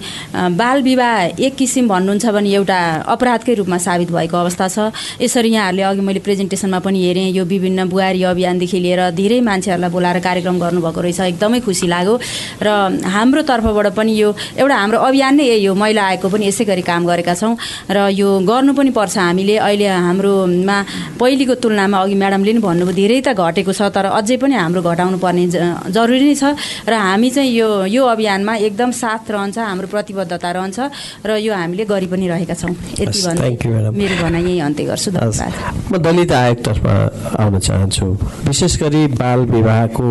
बाल 0.53 0.81
विवाह 0.83 1.39
एक 1.39 1.55
किसिम 1.55 1.87
भन्नुहुन्छ 1.87 2.25
भने 2.35 2.49
एउटा 2.51 2.79
अपराधकै 3.15 3.53
रूपमा 3.63 3.77
साबित 3.77 4.11
भएको 4.11 4.37
अवस्था 4.37 4.67
छ। 4.67 4.77
यसरी 5.21 5.49
यहाँहरूले 5.55 5.83
अघि 5.83 6.01
मैले 6.01 6.19
प्रेजेन्टेसनमा 6.19 6.79
पनि 6.79 6.99
हेरेँ 7.05 7.31
यो 7.31 7.43
विभिन्न 7.45 7.89
बुहारी 7.89 8.23
अभियानदेखि 8.23 8.79
लिएर 8.79 9.01
धेरै 9.15 9.39
मान्छेहरूलाई 9.41 9.89
बोलाएर 9.89 10.19
कार्यक्रम 10.19 10.59
गर्नुभएको 10.59 11.01
रहेछ। 11.01 11.19
एकदमै 11.31 11.59
खुसी 11.65 11.87
लाग्यो। 11.87 12.13
र 12.61 12.67
हाम्रो 13.01 13.41
तर्फबाट 13.49 13.87
पनि 13.95 14.11
यो 14.13 14.29
एउटा 14.59 14.75
हाम्रो 14.75 14.97
अभियान 14.99 15.35
नै 15.35 15.45
यही 15.47 15.65
हो। 15.65 15.73
महिला 15.73 16.03
आयोगको 16.05 16.27
पनि 16.29 16.47
यसै 16.47 16.63
गरी 16.65 16.83
काम 16.83 17.05
गरेका 17.05 17.33
छौँ। 17.33 17.55
र 17.89 17.97
यो 18.13 18.27
गर्नु 18.45 18.73
पनि 18.73 18.91
पर्छ 18.91 19.17
हामीले। 19.17 19.55
अहिले 19.57 19.87
हाम्रोमा 19.87 20.77
पहिलेको 21.19 21.53
तुलनामा 21.63 21.97
अघि 22.03 22.15
म्याडमले 22.15 22.51
पनि 22.53 22.61
भन्नुभयो 22.75 22.95
धेरै 22.95 23.19
त 23.23 23.29
घटेको 23.31 23.71
छ 23.71 23.81
तर 23.95 24.05
अझै 24.19 24.35
पनि 24.43 24.55
हाम्रो 24.59 24.81
घटाउनु 24.83 25.17
पर्ने 25.23 25.47
जरुरी 25.95 26.25
नै 26.27 26.35
छ। 26.35 26.43
र 26.83 26.93
हामी 26.93 27.29
चाहिँ 27.31 27.51
यो 27.55 27.87
यो 27.87 28.03
अभियानमा 28.03 28.53
एकदम 28.67 28.91
साथ 28.91 29.31
रहन्छ 29.31 29.57
हाम्रो 29.63 29.87
प्रतिबद्धता 29.87 30.49
रहन्छ 30.51 30.77
र 31.23 31.29
यो 31.39 31.53
हामीले 31.55 31.85
गरि 31.87 32.07
पनि 32.11 32.27
रहेका 32.27 32.55
छौँ। 32.59 32.75
यति 32.99 33.19
भन्नु 33.23 33.91
मेरो 33.95 34.15
भनाइ 34.23 34.43
यही 34.43 34.59
अन्त्य 34.59 34.83
गर्छु। 34.91 35.09
धन्यवाद। 35.15 35.91
म 35.91 35.93
दलित 36.03 36.31
आयोगतर्फ 36.31 36.83
आउन 37.39 37.55
चाहन्छु। 37.59 38.05
विशेष 38.43 38.73
गरी 38.83 39.01
बाल 39.15 39.39
विवाहको 39.55 40.05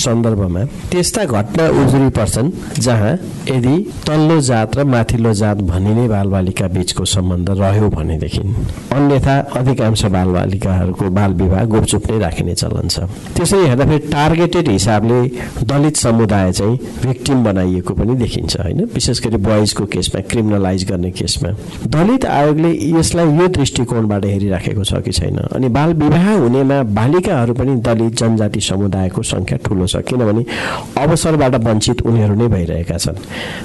सन्दर्भमा 0.00 0.62
त्यस्ता 0.90 1.24
घटना 1.24 1.64
उजुरी 1.80 2.08
पर्छन् 2.16 2.48
जहाँ 2.80 3.12
यदि 3.50 3.76
तल्लो 4.06 4.40
जात 4.40 4.76
र 4.78 4.84
माथिल्लो 4.84 5.32
जात 5.42 5.58
भनिने 5.68 6.08
बालबालिका 6.08 6.66
बिचको 6.74 7.04
सम्बन्ध 7.04 7.50
रह्यो 7.60 7.88
भनेदेखि 7.90 8.42
अन्यथा 8.96 9.36
अधिकांश 9.60 10.04
बालबालिकाहरूको 10.16 11.10
बाल 11.10 11.32
विवाह 11.42 11.64
गुपचुप 11.80 12.10
नै 12.10 12.18
राखिने 12.18 12.54
चलन 12.60 12.88
छ। 12.92 13.08
त्यसरी 13.36 13.64
हेर्दाखेरि 13.66 13.98
टार्गेटेड 14.12 14.68
हिसाबले 14.68 15.18
दलित 15.64 15.96
समुदाय 15.96 16.52
चाहिँ 16.52 16.76
भिक्टिम 17.02 17.44
बनाइएको 17.44 17.92
पनि 17.96 18.14
देखिन्छ 18.20 18.56
होइन? 18.60 18.80
विशेष 18.94 19.20
गरी 19.24 19.36
बोइजको 19.40 19.84
केसमा 19.88 20.20
क्रिमिनलाइज 20.28 20.84
गर्ने 20.90 21.10
केसमा 21.10 21.50
दलित 21.88 22.24
आयोगले 22.28 22.70
यसलाई 23.00 23.26
यो 23.32 23.46
दृष्टिकोणबाट 23.48 24.24
हेरिराखेको 24.24 24.84
छ 24.84 25.00
कि 25.00 25.12
छैन? 25.12 25.38
अनि 25.56 25.68
बाल 25.72 25.92
विवाह 25.96 26.26
हुनेमा 26.36 26.82
बालिकाहरू 26.92 27.54
पनि 27.56 27.74
दलित 27.80 28.12
जनजाति 28.20 28.60
समुदायको 28.60 29.22
सङ्ख्या 29.22 29.58
ठुलो 29.64 29.86
छ 29.88 30.04
किनभने 30.04 30.44
अवसरबाट 31.00 31.54
वञ्चित 31.64 32.02
उनीहरू 32.04 32.34
नै 32.36 32.48
भइरहेका 32.48 32.96
छन्। 32.98 33.16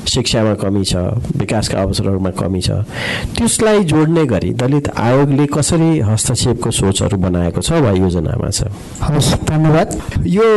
शिक्षामा 0.08 0.54
कमी 0.64 0.84
छ 0.88 1.20
विकासका 1.36 1.82
अवसरहरूमा 1.82 2.32
कमी 2.40 2.62
छ। 2.62 2.88
त्यसलाई 3.36 3.84
जोड्ने 3.84 4.26
गरी 4.26 4.54
दलित 4.56 4.90
आयोगले 4.96 5.46
कसरी 5.52 6.00
हस्तक्षेपको 6.00 6.72
सोचहरू 6.72 7.18
बनाएको 7.18 7.62
छ 7.62 7.84
वा 7.84 7.92
योजनामा 8.06 8.50
छ। 8.50 8.70
हवस् 9.02 9.30
धन्यवाद। 9.50 9.90
यो 10.30 10.48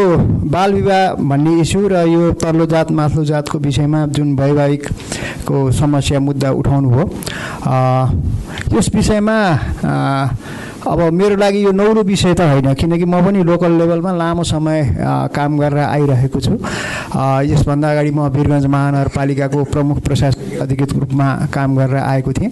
बाल 0.53 0.71
विवाह 0.75 1.05
भन्ने 1.17 1.53
इस्यु 1.65 1.81
र 1.89 2.05
यो 2.07 2.23
तल्लो 2.37 2.67
जात 2.69 2.91
माथिल्लो 2.93 3.25
जातको 3.25 3.57
विषयमा 3.59 4.07
जुन 4.13 4.29
वैवाहिकको 4.37 5.57
समस्या 5.73 6.19
मुद्दा 6.21 6.51
उठाउनु 6.61 6.89
भयो 6.93 7.05
यस 8.77 8.89
विषयमा 8.95 9.37
अब 10.89 11.01
मेरो 11.13 11.37
लागि 11.37 11.65
यो 11.65 11.73
नौलो 11.75 12.03
विषय 12.03 12.35
त 12.35 12.41
होइन 12.41 12.73
किनकि 12.75 13.05
म 13.05 13.21
पनि 13.21 13.43
लोकल 13.45 13.73
लेभलमा 13.77 14.13
लामो 14.15 14.43
समय 14.47 14.79
काम 15.35 15.59
गरेर 15.59 15.79
आइरहेको 15.85 16.41
छु। 16.41 16.55
यसभन्दा 17.45 17.91
अगाडि 17.91 18.11
म 18.11 18.29
वीरगञ्ज 18.31 18.67
महानगरपालिकाको 18.67 19.65
प्रमुख 19.75 19.99
प्रशासनिक 20.07 20.61
अधिकृत 20.63 20.93
रूपमा 20.95 21.29
काम 21.53 21.77
गरेर 21.77 21.97
आएको 21.99 22.33
थिएँ। 22.33 22.51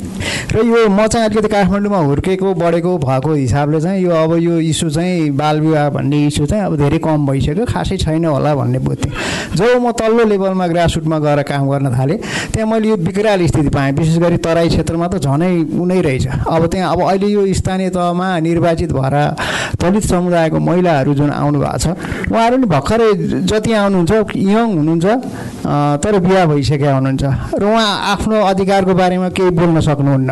र 0.56 0.64
यो 0.64 0.88
म 0.88 1.06
चाहिँ 1.06 1.28
अलिकति 1.28 1.48
काठमाडौँमा 1.52 1.98
हुर्केको 1.98 2.54
बढेको 2.56 2.96
भएको 2.98 3.32
हिसाबले 3.34 3.80
चाहिँ 3.80 4.00
यो 4.04 4.10
अब 4.10 4.32
यो 4.40 4.58
इस्यु 4.72 4.88
चाहिँ 4.90 5.30
बालविवाह 5.36 5.88
भन्ने 5.92 6.26
इस्यु 6.26 6.46
चाहिँ 6.46 6.64
अब 6.64 6.76
धेरै 6.80 6.98
कम 7.04 7.26
भइसक्यो। 7.26 7.64
खासै 7.68 7.96
छैन 8.00 8.24
होला 8.24 8.54
भन्ने 8.56 8.78
बुझ्थेँ 8.80 9.12
जब 9.52 9.84
म 9.84 9.92
तल्लो 9.92 10.24
लेभलमा 10.24 10.66
ग्रासरुटमा 10.66 11.18
गएर 11.20 11.42
काम 11.44 11.68
गर्न 11.68 11.92
थालेँ 11.92 12.16
त्यहाँ 12.56 12.68
मैले 12.72 12.88
यो 12.88 12.96
विकराल 12.96 13.46
स्थिति 13.46 13.68
पाएँ। 13.68 13.92
विशेष 13.92 14.16
गरी 14.16 14.36
तराई 14.40 14.68
क्षेत्रमा 14.72 15.06
त 15.12 15.20
झनै 15.20 15.76
उनै 15.76 16.00
रहेछ। 16.00 16.26
अब 16.48 16.66
त्यहाँ 16.72 16.92
अब 16.92 17.00
अहिले 17.04 17.28
यो 17.28 17.52
स्थानीय 17.52 17.90
तहमा 17.92 18.28
निर्वाचित 18.40 18.92
भएर 18.96 19.16
दलित 19.76 20.04
समुदायको 20.08 20.58
महिलाहरू 20.58 21.14
जुन 21.14 21.30
आउनु 21.36 21.58
भएको 21.60 21.78
छ 21.78 21.86
उहाँहरू 22.32 22.64
भर्खरै 22.64 23.12
जति 23.44 23.72
आउनुहुन्छ 23.76 24.12
यङ 24.36 24.66
हुनुहुन्छ 24.72 25.04
तर 26.00 26.18
बिहा 26.24 26.44
भइसकेका 26.48 26.94
हुनुहुन्छ। 26.96 27.24
र 27.60 27.64
उहाँ 27.64 27.92
आफ्नो 28.16 28.36
अधिकारको 28.40 28.94
बारेमा 28.94 29.28
केही 29.36 29.50
बोल्न 29.52 29.80
सक्नुहुन्न। 29.84 30.30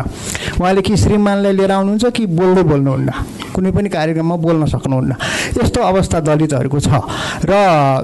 उहाँले 0.59 0.81
कि 0.81 0.97
श्रीमानलाई 0.97 1.53
लिएर 1.53 1.71
आउनुहुन्छ 1.71 2.05
कि 2.15 2.25
बोल्दै 2.25 2.63
बोल्नुहुन्न? 2.63 3.09
कुनै 3.55 3.71
पनि 3.71 3.89
कार्यक्रममा 3.89 4.35
बोल्न 4.35 4.65
सक्नुहुन्न। 4.67 5.11
यस्तो 5.59 5.79
अवस्था 5.81 6.19
दलितहरूको 6.27 6.79
छ। 6.79 6.89
र 7.45 7.51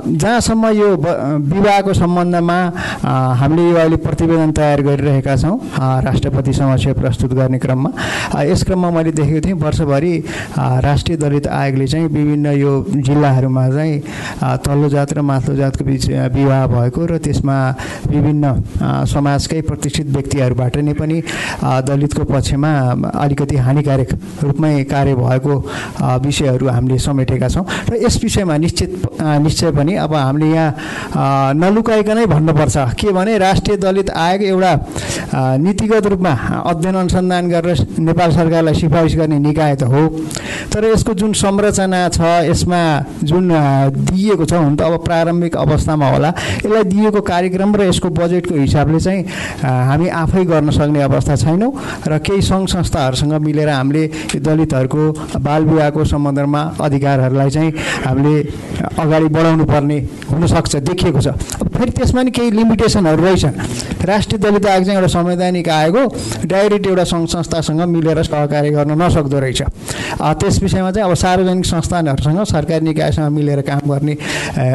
जहाँसम्म 0.08 0.68
यो 0.72 0.90
विवाहको 0.96 1.94
सम्बन्धमा 1.94 2.58
हामीले 3.40 3.64
यो 3.70 3.76
अहिले 3.76 3.98
प्रतिवेदन 4.00 4.52
तयार 4.52 4.82
गरिरहेका 4.82 5.36
छौँ 5.36 5.58
राष्ट्रपति 6.08 6.54
समक्ष 6.54 6.88
प्रस्तुत 7.00 7.32
गर्ने 7.34 7.60
क्रममा 7.60 7.90
यस 8.44 8.64
क्रममा 8.64 8.90
मैले 8.92 9.12
देखेको 9.12 9.42
थिएँ 9.48 9.60
वर्षभरि 9.60 10.14
राष्ट्रिय 10.88 11.18
दलित 11.18 11.48
आयोगले 11.48 11.88
चाहिँ 11.88 12.08
विभिन्न 12.08 12.48
यो 12.56 12.72
जिल्लाहरूमा 12.96 13.70
चाहिँ 13.70 14.00
तल्लो 14.64 14.90
जात 14.90 15.14
र 15.14 15.22
माथिल्लो 15.22 15.56
जातको 15.58 15.84
बिच 15.86 16.08
विवाह 16.36 16.66
भएको 16.68 17.06
र 17.06 17.18
त्यसमा 17.20 17.58
विभिन्न 18.08 18.46
समाजकै 19.12 19.62
प्रतिष्ठित 19.62 20.08
व्यक्तिहरूबाट 20.16 20.78
नै 20.78 20.94
पनि 20.94 21.18
दलितको 21.92 22.24
पक्षमा 22.24 22.72
अलिकति 23.20 23.56
हानिकारक 23.60 24.10
रूपमै 24.44 24.84
कार्य 24.88 25.16
भएको 25.16 25.54
विषयहरू 26.24 26.68
हामीले 26.68 26.98
समेटेका 26.98 27.48
छौँ। 27.52 27.66
र 27.92 28.00
यस 28.00 28.16
विषयमा 28.24 28.58
निश्चित 28.58 28.92
निश्चय 29.20 29.72
पनि 29.76 29.94
अब 30.00 30.14
हामीले 30.16 30.48
यहाँ 30.48 31.54
नलुकाइकनै 31.54 32.26
भन्नुपर्छ। 32.26 32.78
के 32.96 33.12
भने 33.12 33.38
राष्ट्रिय 33.38 33.78
दलित 33.78 34.10
आयोग 34.10 34.42
एउटा 34.44 34.74
नीतिगत 35.60 36.06
रूपमा 36.08 36.34
अध्ययन 36.64 36.96
अनुसन्धान 36.96 37.50
गरेर 37.50 37.80
नेपाल 38.00 38.32
सरकारलाई 38.32 38.74
सिफारिस 38.74 39.16
गर्ने 39.16 39.40
निकाय 39.40 39.76
त 39.76 39.84
हो। 39.84 40.02
तर 40.72 40.86
यसको 40.86 41.14
जुन 41.14 41.34
संरचना 41.34 42.08
छ 42.10 42.22
यसमा 42.48 42.82
जुन 43.24 43.50
दिइएको 44.08 44.46
छ 44.46 44.54
हुन 44.54 44.76
त 44.76 44.82
अब 44.82 45.04
प्रारम्भिक 45.04 45.56
अवस्थामा 45.58 46.08
होला। 46.10 46.30
यसलाई 46.64 46.84
दिएको 46.84 47.22
कार्यक्रम 47.22 47.76
र 47.76 47.82
यसको 47.90 48.10
बजेटको 48.10 48.56
हिसाबले 48.56 49.00
चाहिँ 49.00 49.22
हामी 49.62 50.08
आफै 50.22 50.44
गर्न 50.46 50.70
सक्ने 50.72 51.02
अवस्था 51.02 51.36
छैनौँ। 51.36 51.72
र 52.08 52.18
केही 52.20 52.42
सङ्घ 52.42 52.68
संस्थाहरूसँग 52.70 53.34
मिलेर 53.42 53.70
हामीले 53.70 54.04
दलितहरूको 54.36 55.04
बाल 55.40 55.62
विवाहको 55.66 56.04
सम्बन्धमा 56.06 56.62
अधिकारहरूलाई 56.82 57.50
चाहिँ 57.50 57.72
हामीले 58.06 58.36
अगाडि 59.00 59.28
बढाउनु 59.28 59.66
पर्ने 59.66 59.98
हुनसक्छ 60.32 60.76
देखिएको 60.76 61.22
छ। 61.22 61.28
फेरि 61.72 61.92
त्यसमा 61.92 62.22
नि 62.24 62.32
केही 62.32 62.52
लिमिटेसनहरू 62.52 63.24
रहेछन्। 63.24 63.56
राष्ट्रिय 64.06 64.40
दलित 64.42 64.66
आयोग 64.66 64.84
चाहिँ 64.86 64.98
एउटा 64.98 65.08
संवैधानिक 65.08 65.70
आयोग 65.70 65.98
हो। 65.98 66.06
डाइरेक्ट 66.46 66.88
एउटा 66.88 67.04
सङ्घ 67.04 67.28
संस्थासँग 67.30 67.82
मिलेर 67.90 68.22
सहकार्य 68.24 68.70
गर्न 68.72 69.02
नसक्दो 69.02 69.40
रहेछ। 69.40 69.62
त्यस 70.22 70.62
विषयमा 70.64 70.92
चाहिँ 70.92 71.10
अब 71.10 71.16
सार्वजनिक 71.16 71.66
संस्थानहरूसँग 71.66 72.44
सरकारी 72.46 72.86
निकायसँग 72.86 73.30
मिलेर 73.32 73.62
काम 73.62 73.90
गर्ने 73.90 74.18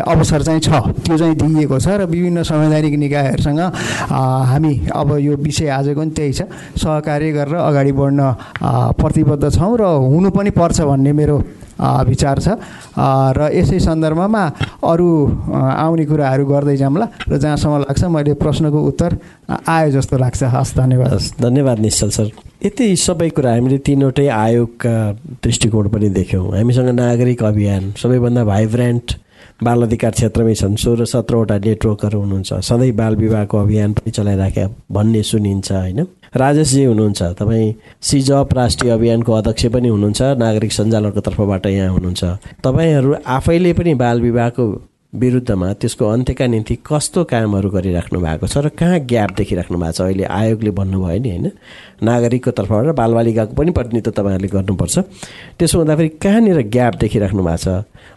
अवसर 0.06 0.42
चाहिँ 0.42 0.60
छ। 0.60 0.68
त्यो 1.04 1.18
चाहिँ 1.18 1.34
दिइएको 1.34 1.78
छ 1.78 1.88
र 1.88 2.06
विभिन्न 2.06 2.42
संवैधानिक 2.42 2.94
निकायहरूसँग 2.94 3.60
हामी 4.10 4.74
अब 4.94 5.18
यो 5.18 5.36
विषय 5.36 5.68
आजको 5.68 6.00
पनि 6.00 6.10
त्यही 6.10 6.32
छ। 6.32 6.42
सहकार्य 6.96 7.32
गरेर 7.32 7.54
अगाडि 7.60 7.92
बढ्न 7.92 8.20
प्रतिबद्ध 8.96 9.44
छौँ 9.52 9.76
र 9.76 9.84
हुनु 10.08 10.30
पनि 10.32 10.50
पर्छ 10.50 10.80
भन्ने 10.80 11.12
मेरो 11.12 11.36
विचार 11.76 12.38
छ। 12.40 12.48
र 13.36 13.52
यसै 13.52 13.78
सन्दर्भमा 13.84 14.42
अरू 14.80 15.08
आउने 15.52 16.04
कुराहरू 16.08 16.44
गर्दै 16.48 16.76
जाउँला 16.80 17.06
र 17.28 17.36
जहाँसम्म 17.36 17.84
लाग्छ 17.84 18.04
मैले 18.08 18.32
प्रश्नको 18.40 18.80
उत्तर 18.80 19.10
आयो 19.68 19.90
जस्तो 19.92 20.16
लाग्छ। 20.16 20.42
हस् 20.56 20.72
धन्यवाद। 20.76 21.12
हस् 21.12 21.36
धन्यवाद 21.36 21.78
निश्चल 21.84 22.10
सर। 22.16 22.32
यति 22.64 22.86
सबै 22.96 23.28
कुरा 23.36 23.52
हामीले 23.52 23.78
तिनवटै 23.84 24.26
आयोगका 24.26 24.96
दृष्टिकोण 25.44 25.88
पनि 25.92 26.08
देख्यौँ। 26.16 26.48
हामीसँग 26.56 26.88
नागरिक 26.96 27.44
अभियान 27.44 27.92
सबैभन्दा 28.00 28.44
भाइब्रेन्ट 28.44 29.06
बाल 29.56 29.82
अधिकार 29.82 30.12
क्षेत्रमै 30.16 30.54
छन्। 30.54 30.76
सोह्र 30.76 31.04
सत्रवटा 31.04 31.56
नेटवर्कहरू 31.60 32.20
हुनुहुन्छ। 32.20 32.64
सधैँ 32.64 32.92
बाल 32.92 33.16
विवाहको 33.16 33.56
अभियान 33.56 33.92
पनि 33.92 34.10
चलाइराख्या 34.16 34.68
भन्ने 34.92 35.22
सुनिन्छ 35.22 35.72
होइन? 35.72 36.00
राजेशजी 36.34 36.84
हुनुहुन्छ। 36.84 37.22
तपाईँ 37.38 37.74
सिजअप 38.02 38.54
राष्ट्रिय 38.54 38.92
अभियानको 38.92 39.32
अध्यक्ष 39.32 39.66
पनि 39.66 39.88
हुनुहुन्छ 39.88 40.22
नागरिक 40.42 40.72
सञ्जालको 40.72 41.20
तर्फबाट 41.20 41.66
यहाँ 41.66 41.92
हुनुहुन्छ। 41.92 42.24
तपाईँहरू 42.64 43.14
आफैले 43.26 43.72
पनि 43.72 43.94
बाल 43.94 44.20
विवाहको 44.20 44.66
विरुद्धमा 45.14 45.72
त्यसको 45.80 46.04
अन्त्यका 46.04 46.46
निम्ति 46.46 46.74
कस्तो 46.84 47.24
कामहरू 47.24 47.68
गरिराख्नु 47.70 48.20
भएको 48.20 48.46
छ 48.46 48.58
र 48.58 48.68
कहाँ 48.68 48.98
ग्याप 49.00 49.30
देखिराख्नु 49.38 49.78
भएको 49.78 49.92
छ? 49.92 50.00
अहिले 50.02 50.24
आयोगले 50.24 50.70
भन्नुभयो 50.76 51.20
नि 51.22 51.30
होइन? 51.30 51.46
नागरिकको 52.02 52.50
तर्फबाट 52.50 52.92
बालबालिकाको 52.92 53.54
पनि 53.56 53.70
प्रतिनिधित्व 53.70 54.10
तपाईँहरूले 54.12 54.48
गर्नुपर्छ। 54.48 54.98
त्यसो 55.56 55.78
हुँदाखेरि 55.78 56.08
कहाँनिर 56.20 56.60
ग्याप 56.68 56.94
देखिराख्नु 57.00 57.42
भएको 57.42 57.56
छ? 57.56 57.68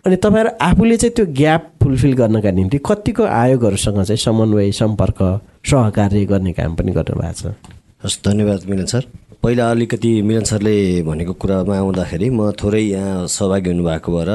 अनि 0.05 0.15
तपाईँहरू 0.15 0.51
आफूले 0.59 0.97
चाहिँ 0.97 1.13
त्यो 1.15 1.25
ग्याप 1.39 1.63
फुलफिल 1.83 2.13
गर्नका 2.19 2.51
निम्ति 2.51 2.77
कतिको 2.83 3.23
आयोगहरूसँग 3.23 4.03
चाहिँ 4.03 4.17
समन्वय 4.19 4.71
सम्पर्क 4.75 5.19
सहकार्य 5.63 6.25
गर्ने 6.25 6.51
काम 6.51 6.75
पनि 6.75 6.91
गर्नुभएको 6.91 7.33
छ? 7.39 7.78
हस् 8.03 8.15
धन्यवाद 8.25 8.63
मिलन 8.69 8.85
सर। 8.85 9.05
पहिला 9.43 9.69
अलिकति 9.71 10.11
मिलन 10.23 10.43
सरले 10.47 11.03
भनेको 11.03 11.33
कुरामा 11.35 11.77
आउँदाखेरि 11.77 12.29
म 12.31 12.51
थोरै 12.55 12.79
यहाँ 12.81 13.27
सहभागी 13.27 13.69
हुनुभएको 13.69 14.09
भएर 14.15 14.31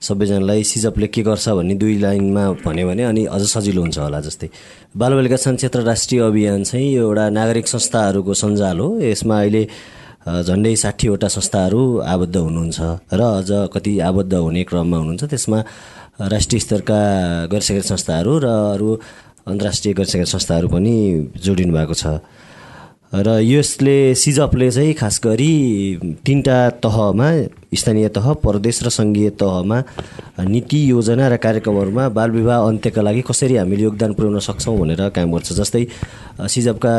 सबैजनालाई 0.00 0.62
सिजपले 0.64 1.06
के 1.12 1.22
गर्छ 1.22 1.48
भन्ने 1.52 1.74
दुई 1.76 1.96
लाइनमा 2.00 2.44
भन्यो 2.64 2.88
भने 2.88 3.02
अनि 3.04 3.24
अझ 3.28 3.42
सजिलो 3.52 3.80
हुन्छ 3.84 3.98
होला 3.98 4.20
जस्तै। 4.24 4.48
बालबालिका 4.96 5.36
क्षेत्र 5.36 5.80
राष्ट्रिय 5.84 6.20
अभियान 6.24 6.64
चाहिँ 6.64 6.88
यो 6.88 7.02
एउटा 7.04 7.28
नागरिक 7.36 7.66
संस्थाहरूको 7.68 8.32
सञ्जाल 8.32 8.78
हो। 8.80 8.88
यसमा 9.04 9.36
अहिले 9.40 9.62
झन्डै 10.48 10.74
साठीवटा 10.80 11.28
संस्थाहरू 11.36 11.82
आबद्ध 12.16 12.36
हुनुहुन्छ 12.36 12.80
र 13.12 13.20
अझ 13.20 13.50
कति 13.76 13.92
आबद्ध 14.08 14.32
हुने 14.34 14.62
क्रममा 14.64 14.96
हुनुहुन्छ। 14.96 15.24
त्यसमा 15.28 15.58
राष्ट्रिय 16.32 16.60
स्तरका 16.64 17.00
गरिसकेका 17.52 17.88
संस्थाहरू 17.92 18.32
र 18.40 18.46
अरू 18.72 18.88
अन्तर्राष्ट्रिय 19.52 19.94
गरिसकेका 20.00 20.28
संस्थाहरू 20.32 20.68
पनि 20.72 20.94
जोडिनु 21.44 21.72
भएको 21.76 21.94
छ। 21.94 22.24
र 23.12 23.38
यसले 23.42 24.14
सिजपले 24.14 24.70
चाहिँ 24.70 24.92
खास 24.94 25.20
गरी 25.24 25.54
तिनवटा 26.24 26.58
तहमा 26.80 27.30
स्थानीय 27.74 28.08
तह 28.08 28.32
प्रदेश 28.44 28.82
र 28.84 28.88
सङ्घीय 28.90 29.30
तहमा 29.40 29.78
नीति 30.44 30.78
योजना 30.90 31.28
र 31.28 31.36
कार्यक्रमहरूमा 31.36 32.08
बालविवाह 32.08 32.66
अन्त्यका 32.68 33.02
लागि 33.02 33.22
कसरी 33.24 33.56
हामीले 33.56 33.82
योगदान 33.82 34.12
पुर्याउन 34.14 34.38
सक्छौँ 34.38 34.76
भनेर 34.78 35.08
काम 35.08 35.32
गर्छ? 35.32 35.52
जस्तै 35.52 35.84
सिजपका 36.44 36.94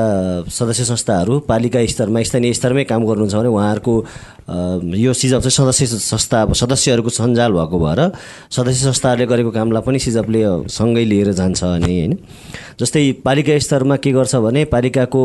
सदस्य 0.49 0.83
संस्थाहरू 0.85 1.39
पालिका 1.49 1.85
स्तरमा 1.85 2.23
स्थानीय 2.23 2.53
स्तरमै 2.53 2.83
काम 2.89 3.05
गर्नुहुन्छ 3.05 3.35
भने 3.35 3.49
उहाँहरूको 3.49 3.93
यो 4.97 5.13
सिजप 5.13 5.39
चाहिँ 5.39 5.51
सदस्य 5.51 5.85
संस्था 5.87 6.45
सदस्यहरूको 6.53 7.09
सञ्जाल 7.09 7.51
भएको 7.53 7.79
भएर 7.79 8.01
सदस्य 8.51 8.85
संस्थाहरूले 8.85 9.25
गरेको 9.25 9.51
कामलाई 9.51 9.81
पनि 9.81 9.99
सिजपले 9.99 10.41
सँगै 10.69 11.03
लिएर 11.05 11.31
जान्छ 11.33 11.63
अनि 11.63 11.93
होइन? 11.99 12.17
जस्तै 12.79 13.11
पालिका 13.25 13.57
स्तरमा 13.59 13.95
के 14.03 14.11
गर्छ 14.11 14.35
भने 14.35 14.65
पालिकाको 14.73 15.21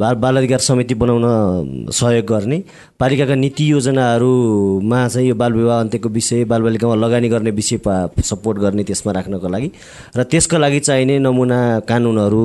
बाल 0.00 0.14
बाल 0.22 0.36
अधिकार 0.36 0.58
समिति 0.58 0.94
बनाउन 0.94 1.88
सहयोग 1.92 2.26
गर्ने 2.26 2.58
पालिकाका 3.00 3.34
नीति 3.34 3.64
योजनाहरूमा 3.72 5.00
चाहिँ 5.08 5.28
यो 5.28 5.34
बालविवाह 5.34 5.80
अन्त्यको 5.80 6.08
विषय 6.08 6.44
बालबालिकामा 6.44 6.94
लगानी 6.96 7.28
गर्ने 7.28 7.50
विषय 7.50 7.78
सपोर्ट 8.24 8.58
गर्ने 8.58 8.84
त्यसमा 8.84 9.12
राख्नको 9.12 9.48
लागि 9.48 9.70
र 10.16 10.22
त्यसका 10.24 10.58
लागि 10.58 10.80
चाहिने 10.80 11.18
नमुना 11.18 11.58
कानुनहरू 11.84 12.44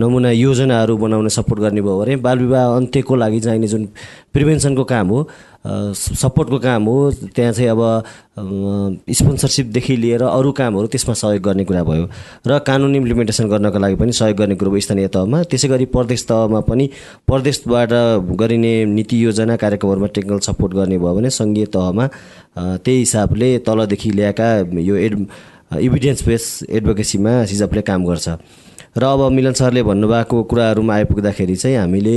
नमुना 0.00 0.30
योजनाहरू 0.32 0.96
बनाउन 0.98 1.28
सपोर्ट 1.28 1.60
गर्ने 1.60 1.80
भयो 1.80 1.98
भने 1.98 2.16
बालविवाह 2.18 2.76
अन्त्यको 2.76 3.16
लागि 3.16 3.40
चाहिने 3.40 3.66
जुन 3.68 3.86
प्रिभेन्सनको 4.34 4.84
काम 4.84 5.08
हो 5.08 5.22
सपोर्टको 5.64 6.58
काम 6.58 6.84
हो। 6.84 7.10
त्यहाँ 7.34 7.52
चाहिँ 7.52 7.70
अब 7.70 7.82
स्पोन्सरसिपदेखि 9.06 9.96
लिएर 9.96 10.22
अरू 10.22 10.52
कामहरू 10.52 10.86
त्यसमा 10.90 11.14
सहयोग 11.14 11.42
गर्ने 11.42 11.64
कुरा 11.64 11.82
भयो। 11.84 12.06
र 12.46 12.58
कानुन 12.66 12.94
इम्प्लिमेन्टेसन 12.96 13.48
गर्नको 13.48 13.78
लागि 13.78 13.94
पनि 13.94 14.12
सहयोग 14.12 14.36
गर्ने 14.38 14.54
कुरो 14.58 14.80
स्थानीय 14.80 15.08
तहमा। 15.14 15.42
त्यसै 15.46 15.68
गरी 15.68 15.86
प्रदेश 15.94 16.24
तहमा 16.26 16.60
पनि 16.66 16.88
प्रदेशबाट 17.30 17.90
गरिने 18.34 18.74
नीति 18.90 19.24
योजना 19.24 19.56
कार्यक्रमहरूमा 19.56 20.06
टेक्निकल 20.14 20.38
सपोर्ट 20.50 20.72
गर्ने 20.74 20.98
भयो 20.98 21.14
भने 21.14 21.30
सङ्घीय 21.30 21.66
तहमा 21.70 22.06
त्यही 22.82 22.98
हिसाबले 22.98 23.58
तलदेखि 23.62 24.10
ल्याएका 24.10 24.48
यो 24.82 24.96
एड 24.96 25.14
इभिडेन्स 25.78 26.26
बेस 26.26 26.44
एडभोकेसीमा 26.68 27.44
सिजपले 27.46 27.82
काम 27.86 28.04
गर्छ। 28.04 28.28
र 28.92 29.04
अब 29.04 29.20
मिलन 29.32 29.52
सरले 29.56 29.82
भन्नुभएको 29.82 30.42
कुराहरूमा 30.50 30.94
आइपुग्दाखेरि 30.94 31.56
चाहिँ 31.56 31.76
हामीले 31.76 32.16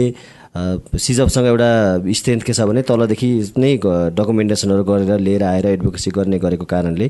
सिजपसँग 0.56 1.46
एउटा 1.46 1.70
स्ट्रेन्थ 2.12 2.44
के 2.44 2.54
छ 2.54 2.62
भने 2.62 2.82
तलदेखि 2.88 3.30
नै 3.58 3.72
डकुमेन्टेसनहरू 4.16 4.84
गरेर 4.84 5.20
लिएर 5.20 5.44
आएर 5.44 5.66
एडभोकेसी 5.68 6.12
गर्ने 6.16 6.40
गरेको 6.40 6.66
कारणले 6.66 7.10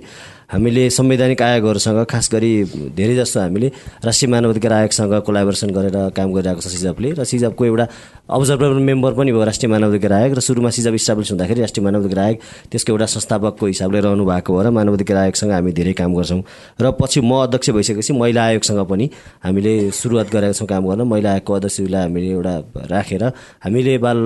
हामीले 0.50 0.90
संवैधानिक 0.90 1.42
आयोगहरूसँग 1.42 2.06
खास 2.06 2.30
गरी 2.32 2.52
धेरै 2.94 3.16
जस्तो 3.16 3.40
हामीले 3.40 3.68
राष्ट्रिय 4.06 4.32
मानवाधिकार 4.32 4.74
आयोगसँग 4.74 5.14
कोलाबोरेसन 5.26 5.70
गरेर 5.74 5.98
काम 6.14 6.34
गरिरहेको 6.34 6.62
छ 6.62 6.68
सिजपले 6.70 7.12
र 7.18 7.24
सिजपको 7.26 7.66
एउटा 7.66 7.86
अब्जर्भर 8.30 8.78
मेम्बर 8.90 9.14
पनि 9.18 9.32
भयो 9.32 9.44
राष्ट्रिय 9.44 9.70
मानवाधिकार 9.72 10.14
आयोग 10.14 10.34
र 10.38 10.40
सुरुमा 10.40 10.70
सिजप 10.70 10.94
इस्टाब्लिस 11.02 11.32
हुँदाखेरि 11.32 11.62
राष्ट्रिय 11.62 11.84
मानवाधिकार 11.86 12.24
आयोग 12.26 12.38
त्यसको 12.72 12.92
एउटा 12.94 13.06
संस्थापकको 13.16 13.66
हिसाबले 13.66 14.00
रहनु 14.06 14.26
भएको 14.26 14.58
भएर 14.58 14.70
मानवाधिकार 14.78 15.18
आयोगसँग 15.18 15.52
हामी 15.52 15.72
धेरै 15.74 15.94
काम 15.98 16.14
गर्छौँ 16.14 16.42
र 16.82 16.92
पछि 17.02 17.22
म 17.22 17.42
अध्यक्ष 17.42 17.70
भइसकेपछि 17.70 18.14
महिला 18.14 18.44
आयोगसँग 18.46 18.86
पनि 18.86 19.10
हामीले 19.46 19.74
सुरुवात 19.92 20.30
गरेका 20.30 20.54
छौँ 20.54 20.68
काम 20.68 20.84
गर्न। 20.90 21.02
महिला 21.10 21.30
आयोगको 21.32 21.54
अध्यक्षलाई 21.54 22.02
हामीले 22.02 22.30
एउटा 22.32 22.54
राखेर 22.94 23.24
हामीले 23.66 23.98
बाल 23.98 24.20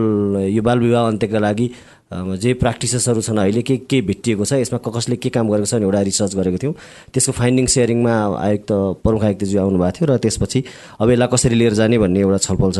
यो 0.51 0.62
बाल 0.62 0.79
विवाह 0.79 1.08
अन्त्यका 1.08 1.39
लागि 1.39 1.67
जे 2.12 2.54
प्र्याक्टिसेसहरू 2.58 3.22
छन् 3.22 3.38
अहिले 3.38 3.62
के 3.62 3.78
के 3.86 4.02
भेटिएको 4.02 4.45
छ 4.45 4.54
यसमा 4.65 4.78
कसले 4.82 5.15
के 5.22 5.30
काम 5.30 5.50
गरेको 5.50 5.65
छ 5.65 5.74
भने 5.78 5.86
एउटा 5.86 6.02
रिसर्च 6.02 6.36
गरेको 6.36 6.58
थियौँ। 6.58 6.74
त्यसको 7.13 7.32
फाइन्डिङ 7.38 7.65
सेयरिङमा 7.69 8.13
आयुक्त 8.41 8.72
प्रमुख 9.06 9.24
आयुक्तज्यू 9.24 9.60
आउनुभएको 9.62 9.93
थियो 9.93 10.06
र 10.10 10.17
त्यसपछि 10.17 10.60
अब 11.02 11.10
यसलाई 11.10 11.28
कसरी 11.30 11.56
लिएर 11.56 11.74
जाने 11.78 11.98
भन्ने 12.02 12.19
एउटा 12.26 12.38
छलफल 12.50 12.72
छ। 12.74 12.80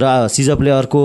र 0.00 0.04
सिजपले 0.32 0.70
अर्को 0.80 1.00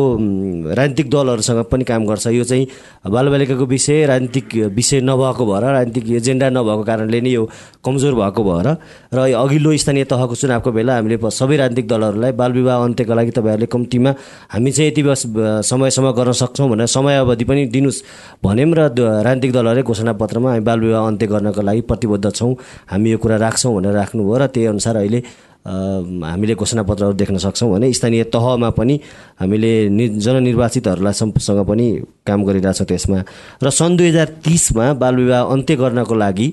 राजनीतिक 0.71 1.07
दलहरूसँग 1.11 1.63
पनि 1.67 1.83
काम 1.83 2.05
गर्छ। 2.07 2.27
यो 2.31 2.43
चाहिँ 2.47 2.65
बालबालिकाको 3.11 3.65
विषय 3.67 4.05
राजनीतिक 4.07 4.71
विषय 4.71 5.01
नभएको 5.03 5.43
भएर 5.43 5.63
राजनीतिक 5.75 6.05
एजेन्डा 6.23 6.49
नभएको 6.55 6.83
कारणले 6.87 7.19
नै 7.21 7.31
यो 7.35 7.43
कमजोर 7.83 8.13
भएको 8.15 8.41
भएर 8.43 8.67
र 9.11 9.19
अघिल्लो 9.35 9.75
स्थानीय 9.75 10.03
तहको 10.07 10.35
चुनावको 10.35 10.71
बेला 10.71 10.95
हामीले 10.95 11.19
सबै 11.19 11.55
राजनीतिक 11.59 11.87
दलहरूलाई 11.91 12.31
बालविवाह 12.39 12.83
अन्त्यको 12.87 13.13
लागि 13.19 13.31
तपाईँहरूले 13.35 13.67
कम्तीमा 13.67 14.11
हामी 14.55 14.71
चाहिँ 14.71 14.91
यति 14.91 15.03
समयसम्म 15.67 16.11
गर्न 16.15 16.31
सक्छौँ 16.39 16.69
भनेर 16.71 16.87
समय 16.87 17.17
अवधि 17.19 17.64
दिनुहोस् 17.71 18.03
भन्यौँ 18.43 18.73
र 18.73 18.81
राजनीतिक 19.25 19.51
दलहरूले 19.51 19.83
घोषणापत्रमा 19.83 20.49
हामी 20.51 20.63
बालविवाह 20.65 21.07
अन्त्य 21.07 21.27
गर्नको 21.27 21.61
लागि 21.61 21.81
प्रतिबद्ध 21.89 22.25
छौँ। 22.31 22.53
हामी 22.91 23.07
यो 23.11 23.17
कुरा 23.17 23.37
राख्छौँ 23.37 23.73
भनेर 23.75 23.93
राख्नुभयो 23.93 24.37
र 24.37 24.47
त्यही 24.53 24.67
अनुसार 24.73 24.95
अहिले 25.01 25.19
हामीले 25.65 26.55
घोषणापत्रहरू 26.55 27.13
देख्न 27.17 27.37
सक्छौँ 27.41 27.69
भने 27.73 27.89
स्थानीय 27.93 28.23
तहमा 28.29 28.69
पनि 28.77 28.95
हामीले 29.41 29.89
नि 29.89 30.05
जननिर्वाचितहरूलाई 30.21 31.13
सँग 31.13 31.59
पनि 31.65 31.87
काम 32.21 32.39
गरिरहेछौँ 32.45 32.85
त्यसमा। 32.85 33.19
र 33.63 33.69
सन् 33.69 33.97
दुई 33.97 34.09
हजार 34.13 34.27
तिसमा 34.45 34.93
बालविवाह 35.01 35.41
अन्त्य 35.53 35.75
गर्नको 35.75 36.15
लागि 36.15 36.47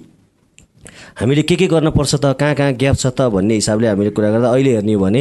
हामीले 1.20 1.42
के 1.44 1.55
के 1.61 1.66
गर्नुपर्छ 1.68 2.14
त 2.25 2.33
कहाँ 2.40 2.55
कहाँ 2.57 2.72
ग्याप 2.72 2.96
छ 2.96 3.07
त 3.12 3.29
भन्ने 3.29 3.55
हिसाबले 3.61 3.87
हामीले 3.88 4.11
कुरा 4.16 4.31
गर्दा 4.33 4.48
अहिले 4.48 4.70
हेर्ने 4.81 4.92
हो 4.96 5.01
भने 5.05 5.20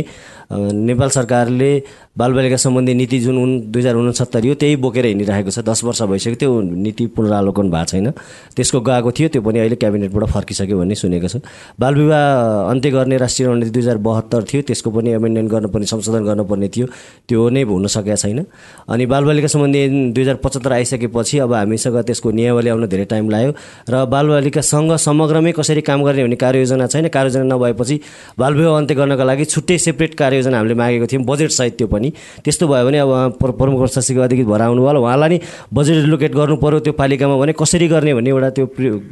नेपाल 0.52 1.10
सरकारले 1.10 1.72
बालबालिका 2.18 2.56
सम्बन्धी 2.58 2.94
नीति 2.94 3.20
जुन 3.20 3.38
उन 3.38 3.52
दुई 3.72 3.82
हजार 3.82 3.96
उनसत्तरी 3.96 4.48
हो 4.48 4.56
त्यही 4.60 4.76
बोकेर 4.76 5.06
हिँडिरहेको 5.06 5.52
छ। 5.52 5.60
दस 5.64 5.84
वर्ष 5.84 6.02
भइसक्यो 6.12 6.36
त्यो 6.36 6.62
नीति 6.62 7.06
पुनरावलोकन 7.16 7.70
भएको 7.72 7.86
छैन। 7.88 8.12
त्यसको 8.56 8.80
गएको 8.82 9.12
थियो 9.12 9.28
त्यो 9.32 9.42
पनि 9.42 9.60
अहिले 9.60 9.76
क्याबिनेटबाट 9.80 10.24
फर्किसक्यो 10.28 10.78
भन्ने 10.78 10.96
सुनेको 10.96 11.28
छु। 11.28 11.40
बालविवाह 11.80 12.68
अन्त्य 12.68 12.90
गर्ने 12.92 13.18
राष्ट्रिय 13.18 13.48
रणनीति 13.48 13.72
दुई 13.72 13.82
हजार 13.82 13.98
बहत्तर 14.04 14.44
थियो 14.44 14.62
त्यसको 14.68 14.90
पनि 14.92 15.10
एमेन्डमेन्ट 15.16 15.52
गर्नुपर्ने 15.52 15.86
संशोधन 15.88 16.24
गर्नुपर्ने 16.26 16.68
थियो। 16.68 16.86
त्यो 17.32 17.50
नै 17.50 17.64
हुन 17.64 17.88
सकेका 17.88 18.16
छैन। 18.20 18.44
अनि 18.92 19.06
बालबालिका 19.08 19.48
सम्बन्धी 19.48 20.12
दुई 20.12 20.24
हजार 20.24 20.36
पचहत्तर 20.44 20.72
आइसकेपछि 20.74 21.40
अब 21.48 21.54
हामीसँग 21.54 21.98
त्यसको 22.12 22.32
नियमावली 22.32 22.70
आउन 22.76 22.86
धेरै 22.92 23.06
टाइम 23.08 23.30
लाग्यो 23.30 23.52
र 23.88 24.06
बालबालिकासँग 24.12 24.92
समग्रमै 25.00 25.52
कसरी 25.56 25.82
काम 25.88 26.04
गर्ने 26.04 26.24
भन्ने 26.28 26.36
कार्ययोजना 26.36 26.88
छैन। 26.92 27.08
कार्ययोजना 27.08 27.56
नभएपछि 27.56 27.96
बालविवाह 28.36 28.78
अन्त्य 28.78 28.96
गर्नका 29.00 29.24
लागि 29.24 29.46
छुट्टै 29.48 29.78
सेपरेट 29.80 30.14
कार्ययोजना 30.42 30.58
हामीले 30.58 30.76
मागेको 30.76 31.06
थियौँ। 31.08 31.24
बजेट 31.26 31.52
सहित 31.52 31.78
त्यो 31.78 31.88
पनि। 31.88 32.10
त्यस्तो 32.44 32.68
भयो 32.68 32.86
भने 32.86 32.98
अब 32.98 33.38
प्रमुख 33.42 33.88
शासकीय 33.88 34.22
अधिकृत 34.22 34.48
भएर 34.48 34.62
आउनु 34.62 34.82
भयो 34.82 35.02
उहाँलाई 35.02 35.30
नि 35.30 35.40
बजेट 35.74 35.98
एलोकेट 36.06 36.34
पऱ्यो 36.34 36.80
त्यो 36.82 36.94
पालिकामा 36.94 37.36
भने 37.38 37.54
कसरी 37.54 37.88
गर्ने 37.88 38.14
भन्ने 38.14 38.30
एउटा 38.30 38.50
त्यो 38.50 38.66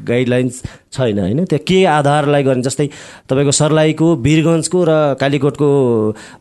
गाइडलाइन्स 0.10 0.56
छैन 0.94 1.20
होइन? 1.20 1.46
त्यो 1.46 1.60
के 1.68 1.86
आधारलाई 1.86 2.44
गर्ने? 2.44 2.62
जस्तै 2.62 2.88
तपाईँको 3.30 3.52
सर्लाहीको 3.52 4.08
वीरगन्जको 4.26 4.80
र 4.90 4.92
कालीकोटको 5.22 5.70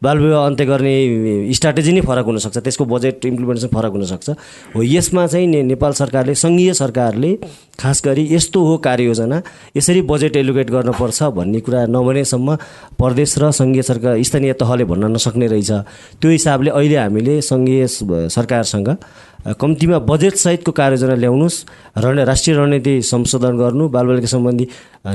बालविवाह 0.03 0.46
अन्त्य 0.46 0.64
गर्ने 0.64 0.94
स्ट्राटेजी 1.53 1.92
नै 1.92 2.01
फरक 2.01 2.24
हुनसक्छ। 2.24 2.59
त्यसको 2.59 2.85
बजेट 2.85 3.27
इम्प्लिमेन्टेसन 3.27 3.68
फरक 3.68 3.92
हुनसक्छ। 3.92 4.29
हो 4.74 4.83
यसमा 4.83 5.27
चाहिँ 5.27 5.46
नेपाल 5.46 5.92
सरकारले 5.92 6.35
सङ्घीय 6.35 6.72
सरकारले 6.74 7.37
खास 7.79 8.03
गरी 8.05 8.24
यस्तो 8.31 8.59
हो 8.66 8.77
कार्ययोजना 8.83 9.42
यसरी 9.77 10.01
बजेट 10.03 10.37
एलोकेट 10.37 10.70
गर्नुपर्छ 10.70 11.22
भन्ने 11.37 11.61
कुरा 11.61 11.87
नभनेसम्म 11.87 12.57
प्रदेश 12.98 13.35
र 13.38 13.51
सङ्घीय 13.51 13.83
सरकार 13.83 14.22
स्थानीय 14.22 14.53
तहले 14.79 14.87
भन्न 14.87 15.11
नसक्ने 15.19 15.47
रहेछ। 15.51 15.71
त्यो 16.23 16.31
हिसाबले 16.31 16.71
अहिले 16.71 16.97
हामीले 16.97 17.35
सङ्घीय 17.43 17.87
सरकारसँग 18.31 18.88
कम्तीमा 19.55 19.99
बजेटसहितको 20.05 20.73
कार्ययोजना 20.73 21.15
ल्याउनुहोस् 21.15 21.65
रण 22.05 22.19
राष्ट्रिय 22.29 22.57
रणनीति 22.57 22.93
संशोधन 23.03 23.57
गर्नु 23.57 23.89
बालबालिका 23.89 24.27
सम्बन्धी 24.27 24.67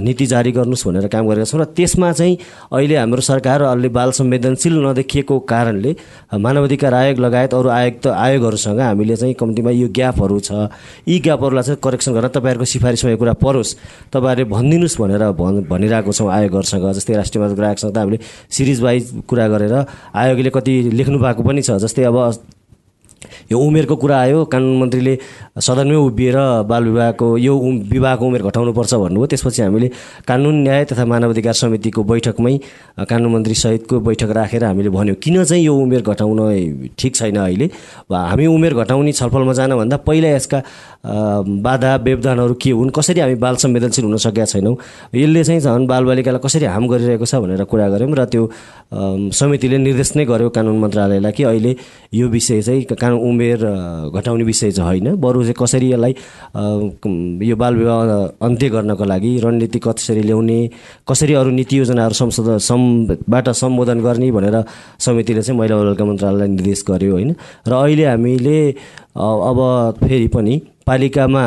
नीति 0.01 0.25
जारी 0.25 0.51
गर्नुहोस् 0.51 0.85
भनेर 0.87 1.07
काम 1.07 1.27
गरेका 1.29 1.45
छौँ 1.45 1.61
र 1.61 1.65
त्यसमा 1.77 2.11
चाहिँ 2.11 2.37
अहिले 2.73 2.95
हाम्रो 2.97 3.21
सरकार 3.21 3.61
अलि 3.61 3.89
बाल 3.89 4.11
संवेदनशील 4.11 4.73
नदेखिएको 4.85 5.39
कारणले 5.45 5.95
मानवाधिकार 6.33 6.93
आयोग 6.93 7.19
लगायत 7.19 7.53
अरू 7.53 7.69
आयोग 7.69 7.95
त 8.01 8.07
आयोगहरूसँग 8.07 8.79
हामीले 8.79 9.15
चाहिँ 9.15 9.33
कम्तीमा 9.35 9.71
यो 9.71 9.87
ग्यापहरू 9.93 10.39
छ। 10.39 10.51
यी 11.07 11.19
ग्यापहरूलाई 11.19 11.63
चाहिँ 11.63 11.79
करेक्सन 11.83 12.13
गरेर 12.13 12.29
तपाईँहरूको 12.33 12.65
सिफारिसमा 12.65 13.11
यो 13.11 13.17
कुरा 13.17 13.33
परोस्। 13.37 13.75
तपाईँहरूले 14.13 14.49
भनिदिनुहोस् 14.49 14.97
भनेर 14.97 15.23
भन् 15.37 15.63
भनिरहेको 15.69 16.11
छौँ 16.11 16.31
आयोगहरूसँग 16.31 16.89
जस्तै 16.97 17.13
राष्ट्रिय 17.13 17.41
मानव 17.43 17.55
ग्राहकसँग 17.55 17.93
त 17.93 17.97
हामीले 17.97 18.19
सिरिज 18.49 18.81
वाइज 18.81 19.03
कुरा 19.29 19.47
गरेर 19.47 19.75
आयोगले 20.15 20.49
कति 20.49 20.73
लेख्नु 20.97 21.19
भएको 21.19 21.43
पनि 21.43 21.61
छ 21.61 21.77
जस्तै 21.77 22.03
अब 22.09 22.17
यो 23.51 23.57
उमेरको 23.59 23.95
कुरा 23.95 24.17
आयो 24.19 24.45
कानुन 24.53 24.77
मन्त्रीले 24.79 25.13
सदनमै 25.59 25.95
उभिएर 25.95 26.37
बाल 26.69 26.83
विवाहको 26.83 27.27
यो 27.37 27.53
विवाहको 27.93 28.23
उमेर 28.25 28.41
घटाउनुपर्छ 28.43 28.93
भन्नुभयो। 28.93 29.25
त्यसपछि 29.31 29.61
हामीले 29.61 29.87
कानुन 30.27 30.55
न्याय 30.63 30.83
तथा 30.91 31.05
मानवाधिकार 31.05 31.53
समितिको 31.53 32.03
बैठकमै 32.03 32.57
कानुन 33.09 33.31
मन्त्री 33.33 33.55
सहितको 33.55 33.99
बैठक 33.99 34.29
राखेर 34.37 34.63
हामीले 34.63 34.89
भन्यो 34.89 35.15
किन 35.23 35.43
चाहिँ 35.43 35.63
यो 35.63 35.73
उमेर 35.75 36.01
घटाउन 36.01 36.39
ठिक 36.99 37.15
छैन 37.15 37.37
अहिले? 37.37 37.69
हामी 38.11 38.45
उमेर 38.47 38.73
घटाउने 38.73 39.11
छलफलमा 39.11 39.53
जानुभन्दा 39.53 39.97
पहिला 40.07 40.29
यसका 40.37 40.59
बाधा 41.63 41.95
व्यवधानहरू 42.03 42.53
के 42.61 42.71
हुन्? 42.71 42.89
कसरी 42.95 43.19
हामी 43.19 43.35
बाल 43.35 43.55
संवेदनशील 43.63 44.05
हुन 44.05 44.17
सकेका 44.17 44.45
छैनौँ? 44.45 44.75
यसले 45.15 45.43
चाहिँ 45.43 45.59
झन् 45.61 45.87
बालबालिकालाई 45.87 46.41
कसरी 46.43 46.65
हार्म 46.65 46.87
गरिरहेको 46.87 47.25
छ? 47.25 47.35
भनेर 47.43 47.63
कुरा 47.63 47.87
गऱ्यौँ 47.89 48.15
र 48.15 48.25
त्यो 48.25 48.43
समितिले 49.33 49.77
निर्देश 49.77 50.15
नै 50.15 50.25
गर्यो 50.25 50.49
कानुन 50.49 50.77
मन्त्रालयलाई 50.79 51.31
कि 51.31 51.43
अहिले 51.43 51.71
यो 52.13 52.27
विषय 52.29 52.61
चाहिँ 52.61 52.83
कानुन 52.93 53.19
उमेर 53.19 53.65
घटाउने 54.13 54.43
विषय 54.43 54.71
चाहिँ 54.71 54.87
होइन। 54.89 55.15
बरु 55.17 55.41
चाहिँ 55.41 55.55
कसरी 55.59 55.91
यसलाई 55.91 56.13
यो 57.47 57.55
बालविवाह 57.55 58.45
अन्त्य 58.45 58.69
गर्नको 58.69 59.05
लागि 59.05 59.31
रणनीति 59.43 59.79
कसरी 59.79 60.21
ल्याउने 60.21 60.59
कसरी 61.09 61.33
अरू 61.33 61.49
नीति 61.51 61.77
योजनाहरू 61.79 62.13
संशोधन 62.13 62.57
समबाट 62.61 63.49
सम्बोधन 63.61 64.01
गर्ने 64.01 64.31
भनेर 64.31 64.63
समितिले 64.99 65.41
चाहिँ 65.41 65.59
महिला 65.59 65.75
बालबालिका 65.75 66.05
मन्त्रालयलाई 66.05 66.47
निर्देश 66.47 66.83
गर्यो 66.89 67.11
होइन। 67.13 67.35
र 67.67 67.71
अहिले 67.73 68.05
हामीले 68.05 68.59
अब 69.13 69.59
फेरि 70.03 70.27
पनि 70.27 70.61
पालिकामा 70.87 71.43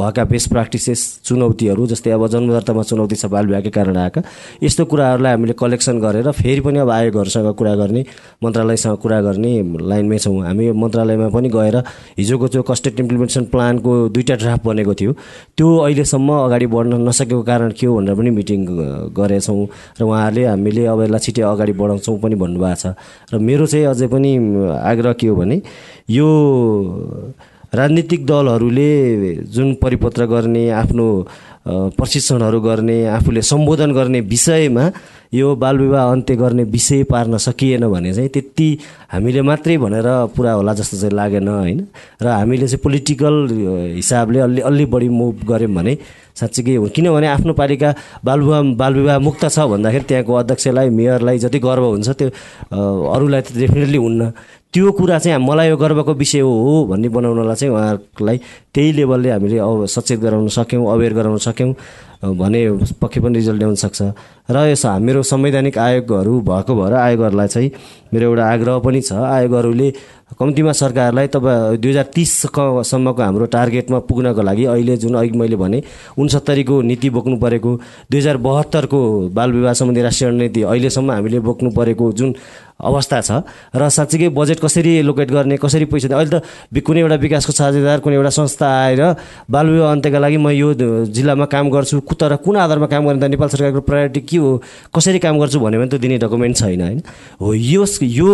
भएका 0.00 0.24
बेस्ट 0.24 0.48
प्र्याक्टिसेस 0.50 1.00
चुनौतीहरू 1.24 1.86
जस्तै 1.86 2.10
अब 2.10 2.26
जन्मदर्तामा 2.30 2.82
चुनौती 2.90 3.16
छ 3.16 3.26
बालविवाहकै 3.26 3.70
कारण 3.74 3.96
आएका 3.96 4.22
यस्तो 4.62 4.84
कुराहरूलाई 4.92 5.32
हामीले 5.32 5.54
कलेक्सन 5.58 5.98
गरेर 6.00 6.30
फेरि 6.30 6.60
पनि 6.62 6.78
अब 6.78 6.90
आयोगहरूसँग 6.90 7.48
कुरा 7.58 7.74
गर्ने 7.74 8.04
मन्त्रालयसँग 8.44 8.96
कुरा 9.02 9.20
गर्ने 9.26 9.52
लाइनमै 9.90 10.18
छौँ। 10.18 10.36
हामी 10.46 10.70
मन्त्रालयमा 10.82 11.28
पनि 11.34 11.48
गएर 11.50 11.76
हिजोको 12.18 12.48
जो 12.54 12.62
कस्टेट 12.70 13.00
इम्प्लिमेन्टेसन 13.00 13.44
प्लानको 13.50 13.92
दुईवटा 14.14 14.34
ड्राफ्ट 14.46 14.64
बनेको 14.64 14.94
थियो 14.94 15.12
त्यो 15.58 15.68
अहिलेसम्म 15.78 16.28
अगाडि 16.38 16.66
बढ्न 16.70 17.02
नसकेको 17.08 17.42
कारण 17.50 17.70
के 17.74 17.86
हो 17.86 17.96
भनेर 17.98 18.14
पनि 18.14 18.30
मिटिङ 18.38 18.60
गरेछौँ 19.18 19.60
र 19.98 20.02
उहाँहरूले 20.06 20.44
हामीले 20.54 20.86
अब 20.86 21.02
यसलाई 21.02 21.20
छिटै 21.26 21.42
अगाडि 21.50 21.72
बढाउँछौँ 21.82 22.18
पनि 22.22 22.34
भन्नुभएको 22.46 22.78
छ। 22.78 22.94
र 23.34 23.38
मेरो 23.42 23.66
चाहिँ 23.66 23.86
अझै 23.90 24.06
पनि 24.06 24.30
आग्रह 24.86 25.12
के 25.18 25.26
हो 25.26 25.36
भने 25.36 25.62
यो 26.14 26.28
राजनीतिक 27.74 28.26
दलहरूले 28.26 29.34
जुन 29.52 29.74
परिपत्र 29.82 30.26
गर्ने 30.26 30.68
आफ्नो 30.72 31.06
प्रशिक्षणहरू 31.68 32.60
गर्ने 32.60 32.96
आफूले 33.06 33.42
सम्बोधन 33.42 33.92
गर्ने 33.92 34.20
विषयमा 34.24 34.84
यो 35.34 35.54
बालविवाह 35.54 36.10
अन्त्य 36.12 36.36
गर्ने 36.36 36.64
विषय 36.64 37.02
पार्न 37.04 37.36
सकिएन 37.36 37.84
भने 37.92 38.12
चाहिँ 38.14 38.28
त्यति 38.32 38.68
हामीले 39.12 39.42
मात्रै 39.42 39.76
भनेर 39.76 40.08
पुरा 40.32 40.52
होला 40.52 40.72
जस्तो 40.74 40.96
चाहिँ 40.96 41.14
लागेन 41.14 41.48
होइन? 41.48 41.80
र 42.22 42.26
हामीले 42.26 42.66
चाहिँ 42.66 42.80
पोलिटिकल 42.82 43.34
हिसाबले 44.00 44.40
अलि 44.40 44.60
अलि 44.64 44.84
बढी 44.88 45.08
मुभ 45.12 45.44
गऱ्यौँ 45.44 45.74
भने 45.74 45.96
साँच्चीकै 46.40 46.74
हो। 46.80 46.88
किनभने 46.88 47.26
आफ्नो 47.26 47.52
पालिका 47.52 47.94
बालविवाह 48.24 48.62
बालविवाह 48.80 49.18
मुक्त 49.18 49.44
छ 49.44 49.58
भन्दाखेरि 49.68 50.04
त्यहाँको 50.08 50.32
अध्यक्षलाई 50.32 50.88
मेयरलाई 50.88 51.38
जति 51.44 51.58
गर्व 51.58 51.84
हुन्छ 51.84 52.08
त्यो 52.16 52.28
अरूलाई 53.12 53.40
त 53.44 53.52
डेफिनेटली 53.58 53.98
हुन्न। 53.98 54.32
त्यो 54.74 54.90
कुरा 54.92 55.18
चाहिँ 55.18 55.38
मलाई 55.40 55.68
यो 55.68 55.76
गर्वको 55.76 56.12
विषय 56.14 56.40
हो 56.44 56.84
भन्ने 56.90 57.08
बनाउनलाई 57.08 57.56
चाहिँ 57.56 57.72
उहाँहरूलाई 57.72 58.38
त्यही 58.74 58.92
लेभलले 58.92 59.30
हामीले 59.30 59.58
अब 59.58 59.86
सचेत 59.88 60.20
गराउन 60.20 60.48
सक्यौँ 60.52 60.92
अवेर 60.92 61.12
गराउन 61.14 61.38
सक्यौँ 61.40 61.72
भने 62.36 62.60
पक्कै 63.00 63.20
पनि 63.20 63.34
रिजल्ट 63.38 63.58
ल्याउन 63.58 63.74
सक्छ। 63.74 64.02
र 64.50 64.56
यस 64.68 64.84
मेरो 65.00 65.22
संवैधानिक 65.22 65.78
आयोगहरू 65.78 66.40
भएको 66.44 66.74
भएर 66.74 66.94
आयोगहरूलाई 66.94 67.48
चाहिँ 67.48 67.70
मेरो 68.12 68.24
एउटा 68.28 68.44
आग्रह 68.52 68.78
पनि 68.84 69.00
छ। 69.00 69.12
आयोगहरूले 69.12 69.88
कम्तीमा 70.38 70.72
सरकारलाई 70.72 71.26
तपाईँ 71.32 71.78
दुई 71.78 71.90
हजार 71.90 72.06
तिससम्मको 72.14 73.22
हाम्रो 73.22 73.46
टार्गेटमा 73.48 73.98
पुग्नको 74.04 74.42
लागि 74.42 74.64
अहिले 74.68 74.96
जुन 75.00 75.14
अघि 75.14 75.38
मैले 75.38 75.56
भने 75.56 75.82
उनसत्तरीको 76.18 76.80
नीति 76.82 77.10
बोक्नु 77.16 77.36
परेको 77.40 77.70
दुई 78.10 78.18
हजार 78.20 78.36
बहत्तरको 78.36 79.00
बालविवाह 79.32 79.72
सम्बन्धी 79.80 80.02
राष्ट्रिय 80.02 80.30
रणनीति 80.30 80.62
अहिलेसम्म 80.62 81.10
हामीले 81.10 81.40
बोक्नु 81.40 81.70
परेको 81.70 82.12
जुन 82.12 82.34
अवस्था 82.78 83.20
छ। 83.20 83.30
र 83.74 83.88
साँच्चीकै 83.90 84.28
बजेट 84.30 84.58
कसरी 84.62 85.02
एलोकेट 85.02 85.30
गर्ने 85.30 85.56
कसरी 85.58 85.84
पैसा 85.90 86.14
अहिले 86.14 86.38
त 86.38 86.78
कुनै 86.78 87.00
एउटा 87.02 87.16
विकासको 87.18 87.52
साझेदार 87.52 87.98
कुनै 88.00 88.16
एउटा 88.16 88.30
संस्था 88.38 88.66
आएर 88.66 89.02
बालविवाह 89.50 89.92
अन्त्यका 89.92 90.18
लागि 90.18 90.38
म 90.38 90.48
यो 90.54 90.74
जिल्लामा 91.10 91.46
काम 91.50 91.70
गर्छु। 91.74 92.00
तर 92.14 92.36
कुन 92.38 92.56
आधारमा 92.56 92.86
काम 92.86 93.02
गर्ने 93.06 93.20
त 93.20 93.30
नेपाल 93.34 93.48
सरकारको 93.48 93.80
प्रायोरिटी 93.82 94.20
के 94.20 94.36
हो? 94.38 94.62
कसरी 94.94 95.18
काम 95.18 95.38
गर्छु 95.38 95.58
भन्यो 95.58 95.78
भने 95.80 95.90
त 95.90 95.98
दिने 95.98 96.18
डकुमेन्ट 96.22 96.56
छैन 96.56 96.80
होइन? 96.82 96.98
हो 97.40 97.54
यो 97.54 97.82
यो 98.02 98.28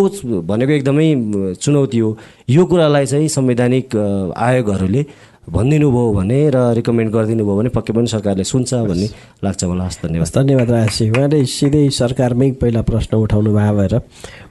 भनेको 0.45 0.73
एकदमै 0.73 1.09
चुनौती 1.57 1.99
हो। 1.99 2.17
यो 2.51 2.65
कुरालाई 2.69 3.07
चाहिँ 3.07 3.29
संवैधानिक 3.29 3.97
आयोगहरूले 4.37 5.03
भनिदिनु 5.45 5.91
भयो 5.93 6.13
भने 6.13 6.39
र 6.51 6.57
रिकमेन्ड 6.81 7.11
गरिदिनु 7.13 7.45
भयो 7.45 7.57
भने 7.57 7.69
पक्कै 7.77 7.93
पनि 7.93 8.09
सरकारले 8.09 8.45
सुन्छ 8.45 8.75
भन्ने 8.89 9.09
लाग्छ 9.45 9.65
मलाई 9.65 9.87
हस् 9.87 10.01
धन्यवाद। 10.03 10.31
धन्यवाद 10.35 10.71
राशि 10.71 11.05
उहाँले 11.11 11.45
सिधै 11.45 11.89
सरकारमै 11.93 12.51
पहिला 12.61 12.83
प्रश्न 12.83 13.13
उठाउनु 13.21 13.51
भयो 13.53 13.73
भएर 13.77 13.95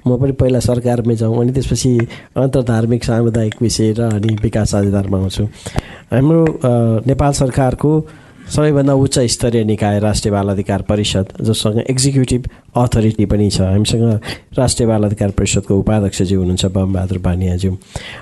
म 0.08 0.18
पनि 0.22 0.32
पहिला 0.38 0.60
सरकारमै 0.70 1.16
जाउँ 1.18 1.40
अनि 1.42 1.52
त्यसपछि 1.58 1.92
अन्तर्धार्मिक 2.38 3.04
सामुदायिक 3.04 3.56
विषय 3.62 3.92
र 3.98 4.02
अनि 4.14 4.38
विकास 4.44 4.72
साझेदारमा 4.72 5.18
आउँछु। 5.18 5.44
हाम्रो 6.14 6.42
नेपाल 7.10 7.32
सरकारको 7.42 7.92
सबैभन्दा 8.44 8.94
उच्च 8.94 9.20
स्तरीय 9.32 9.64
निकाय 9.64 10.00
राष्ट्रिय 10.00 10.32
बाल 10.32 10.50
अधिकार 10.50 10.82
परिषद 10.82 11.28
जोसँग 11.42 11.80
एक्जिक्युटिभ 11.90 12.50
अथोरिटी 12.76 13.26
पनि 13.26 13.50
छ। 13.50 13.62
हामीसँग 13.62 14.04
राष्ट्रिय 14.60 14.88
बाल 14.88 15.04
अधिकार 15.04 15.32
परिषदको 15.32 15.78
उपाध्यक्षज्यू 15.80 16.40
हुनुहुन्छ 16.40 16.66
बमबहादुर 16.66 17.18
बानियाज्यू। 17.18 17.72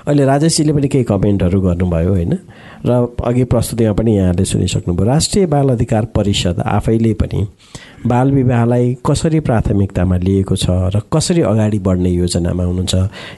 अहिले 0.06 0.24
राजेशजीले 0.24 0.72
पनि 0.72 0.88
केही 0.88 1.04
कमेन्टहरू 1.04 1.60
गर्नुभयो 1.60 2.10
होइन? 2.14 2.38
र 2.86 2.90
अघि 3.24 3.44
प्रस्तुतिमा 3.44 3.92
पनि 3.92 4.16
यहाँले 4.16 4.44
सुनिसक्नुभयो। 4.44 5.06
राष्ट्रिय 5.06 5.46
बाल 5.46 5.68
अधिकार 5.70 6.04
परिषद 6.14 6.60
आफैले 6.60 7.12
पनि 7.14 7.46
बाल 8.06 8.30
विवाहलाई 8.32 8.96
कसरी 9.06 9.40
प्राथमिकतामा 9.40 10.16
लिएको 10.18 10.56
छ 10.56 10.66
र 10.90 11.00
कसरी 11.12 11.42
अगाडि 11.46 11.78
बढ्ने 11.78 12.10
योजनामा 12.10 12.64
हुनुहुन्छ 12.64 12.94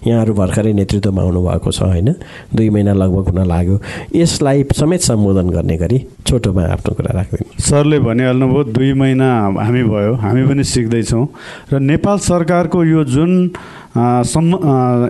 यहाँहरू 0.07 0.33
भर्खरै 0.35 0.73
नेतृत्वमा 0.73 1.23
आउनुभएको 1.23 1.71
छ 1.71 1.83
होइन? 1.83 2.09
दुई 2.55 2.69
महिना 2.71 2.93
लगभग 2.93 3.29
हुन 3.29 3.45
लाग्यो। 3.45 3.81
यसलाई 4.17 4.65
समेत 4.73 5.01
सम्बोधन 5.05 5.51
गर्ने 5.51 5.77
गरी 5.77 5.99
छोटोमा 6.27 6.63
आफ्नो 6.73 6.95
कुरा 6.97 7.13
राखिदिनु 7.13 7.61
सरले 7.61 7.99
भनिहाल्नुभयो 8.01 8.65
दुई 8.73 8.93
महिना 8.97 9.29
हामी 9.61 9.83
भयो 9.85 10.15
हामी 10.25 10.43
पनि 10.49 10.65
सिक्दैछौँ 10.65 11.27
र 11.73 11.81
नेपाल 11.85 12.19
सरकारको 12.25 12.85
यो 12.85 13.05
जुन 13.05 13.33
सम् 14.33 14.53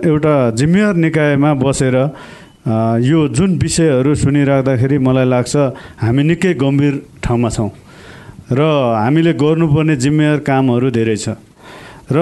एउटा 0.03 0.35
जिम्मेवार 0.59 0.95
निकायमा 0.95 1.53
बसेर 1.63 1.95
यो 2.65 3.27
जुन 3.29 3.57
विषयहरू 3.61 4.13
सुनिराख्दाखेरि 4.17 4.97
मलाई 4.97 5.25
लाग्छ 5.25 5.55
हामी 6.01 6.23
निकै 6.23 6.53
गम्भीर 6.57 6.93
ठाउँमा 7.21 7.49
छौँ। 7.49 7.69
र 8.51 8.61
हामीले 8.97 9.33
गर्नुपर्ने 9.37 9.95
जिम्मेवार 10.01 10.39
कामहरू 10.41 10.89
धेरै 10.89 11.15
छ। 11.15 11.37
र 12.05 12.17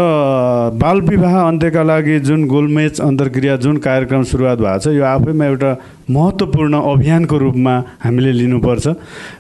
बाल 0.76 0.98
विवाह 1.02 1.36
अन्त्यका 1.48 1.84
लागि 1.84 2.20
जुन 2.28 2.48
गोलमेच 2.48 3.00
अन्तर्क्रिया 3.00 3.56
जुन 3.64 3.78
कार्यक्रम 3.80 4.24
सुरुवात 4.24 4.60
भएको 4.60 4.80
छ 4.80 4.88
यो 4.96 5.04
आफैमा 5.04 5.46
एउटा 5.46 5.72
महत्त्वपूर्ण 6.12 6.74
अभियानको 6.92 7.36
रूपमा 7.38 7.74
हामीले 8.04 8.32
लिनुपर्छ। 8.32 8.86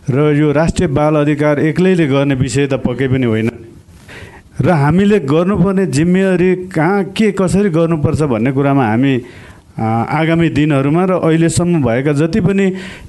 र 0.07 0.17
यो 0.39 0.51
राष्ट्रिय 0.51 0.87
बाल 0.87 1.15
अधिकार 1.19 1.59
एक्लैले 1.67 2.07
गर्ने 2.07 2.35
विषय 2.35 2.67
त 2.67 2.79
पक्कै 2.79 3.07
पनि 3.07 3.27
होइन। 3.27 3.49
र 4.59 4.67
हामीले 4.71 5.19
गर्नुपर्ने 5.27 5.85
जिम्मेवारी 5.91 6.49
कहाँ 6.71 7.03
के 7.11 7.31
कसरी 7.35 7.69
गर्नुपर्छ 7.71 8.21
भन्ने 8.23 8.51
कुरामा 8.51 8.83
हामी 8.87 9.13
आगामी 9.73 10.49
दिनहरूमा 10.53 11.03
र 11.05 11.12
अहिलेसम्म 11.17 11.81
भएका 11.81 12.13
जति 12.13 12.39
पनि 12.41 12.65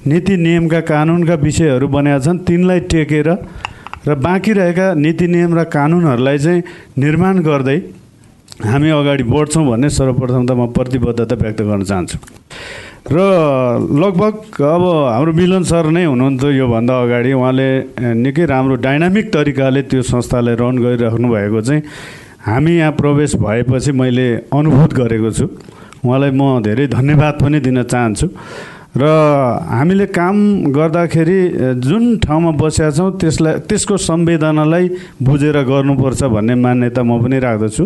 नीति 0.07 0.35
नियमका 0.37 0.79
कानुनका 0.89 1.35
विषयहरू 1.37 1.87
बनेका 1.87 2.19
छन् 2.25 2.39
तिनलाई 2.41 2.79
टेकेर 2.89 3.29
र 4.07 4.15
बाँकी 4.17 4.53
रहेका 4.53 4.93
नीति 4.97 5.27
नियम 5.27 5.51
र 5.57 5.63
कानुनहरूलाई 5.69 6.37
चाहिँ 6.37 6.63
निर्माण 6.97 7.35
गर्दै 7.45 7.77
हामी 8.65 8.89
अगाडि 8.89 9.23
बढ्छौँ 9.29 9.65
भन्ने 9.67 9.89
सर्वप्रथम 9.89 10.45
त 10.45 10.51
म 10.57 10.71
प्रतिबद्धता 10.73 11.35
व्यक्त 11.35 11.61
गर्न 11.61 11.83
चाहन्छु। 11.83 12.17
र 13.05 13.17
लगभग 14.01 14.33
अब 14.57 14.83
हाम्रो 15.13 15.31
मिलन 15.37 15.63
सर 15.69 15.89
नै 15.93 16.05
हुनुहुन्थ्यो 16.05 16.49
योभन्दा 16.49 16.93
अगाडि। 17.03 17.31
उहाँले 17.33 17.69
निकै 18.25 18.45
राम्रो 18.45 18.75
डाइनामिक 18.81 19.25
तरिकाले 19.33 19.81
त्यो 19.85 20.01
संस्थालाई 20.01 20.55
रन 20.57 20.75
गरिराख्नु 20.81 21.27
भएको 21.29 21.61
चाहिँ 21.61 21.81
हामी 22.45 22.73
यहाँ 22.77 22.91
प्रवेश 22.97 23.35
भएपछि 23.37 23.91
मैले 23.91 24.27
अनुभूत 24.49 24.93
गरेको 24.93 25.31
छु। 25.31 25.45
उहाँलाई 26.05 26.31
म 26.31 26.61
धेरै 26.61 26.87
धन्यवाद 26.93 27.33
पनि 27.41 27.59
दिन 27.65 27.83
चाहन्छु। 27.83 28.27
र 28.95 29.03
हामीले 29.67 30.05
काम 30.15 30.37
गर्दाखेरि 30.71 31.39
जुन 31.83 32.03
ठाउँमा 32.23 32.51
बसेका 32.55 32.91
छौँ 32.95 33.11
त्यसलाई 33.19 33.53
त्यसको 33.67 33.95
संवेदनालाई 33.99 34.85
बुझेर 35.19 35.57
गर्नुपर्छ 35.67 36.21
भन्ने 36.31 36.55
मान्यता 36.55 37.01
म 37.03 37.19
पनि 37.19 37.37
राख्दछु। 37.43 37.83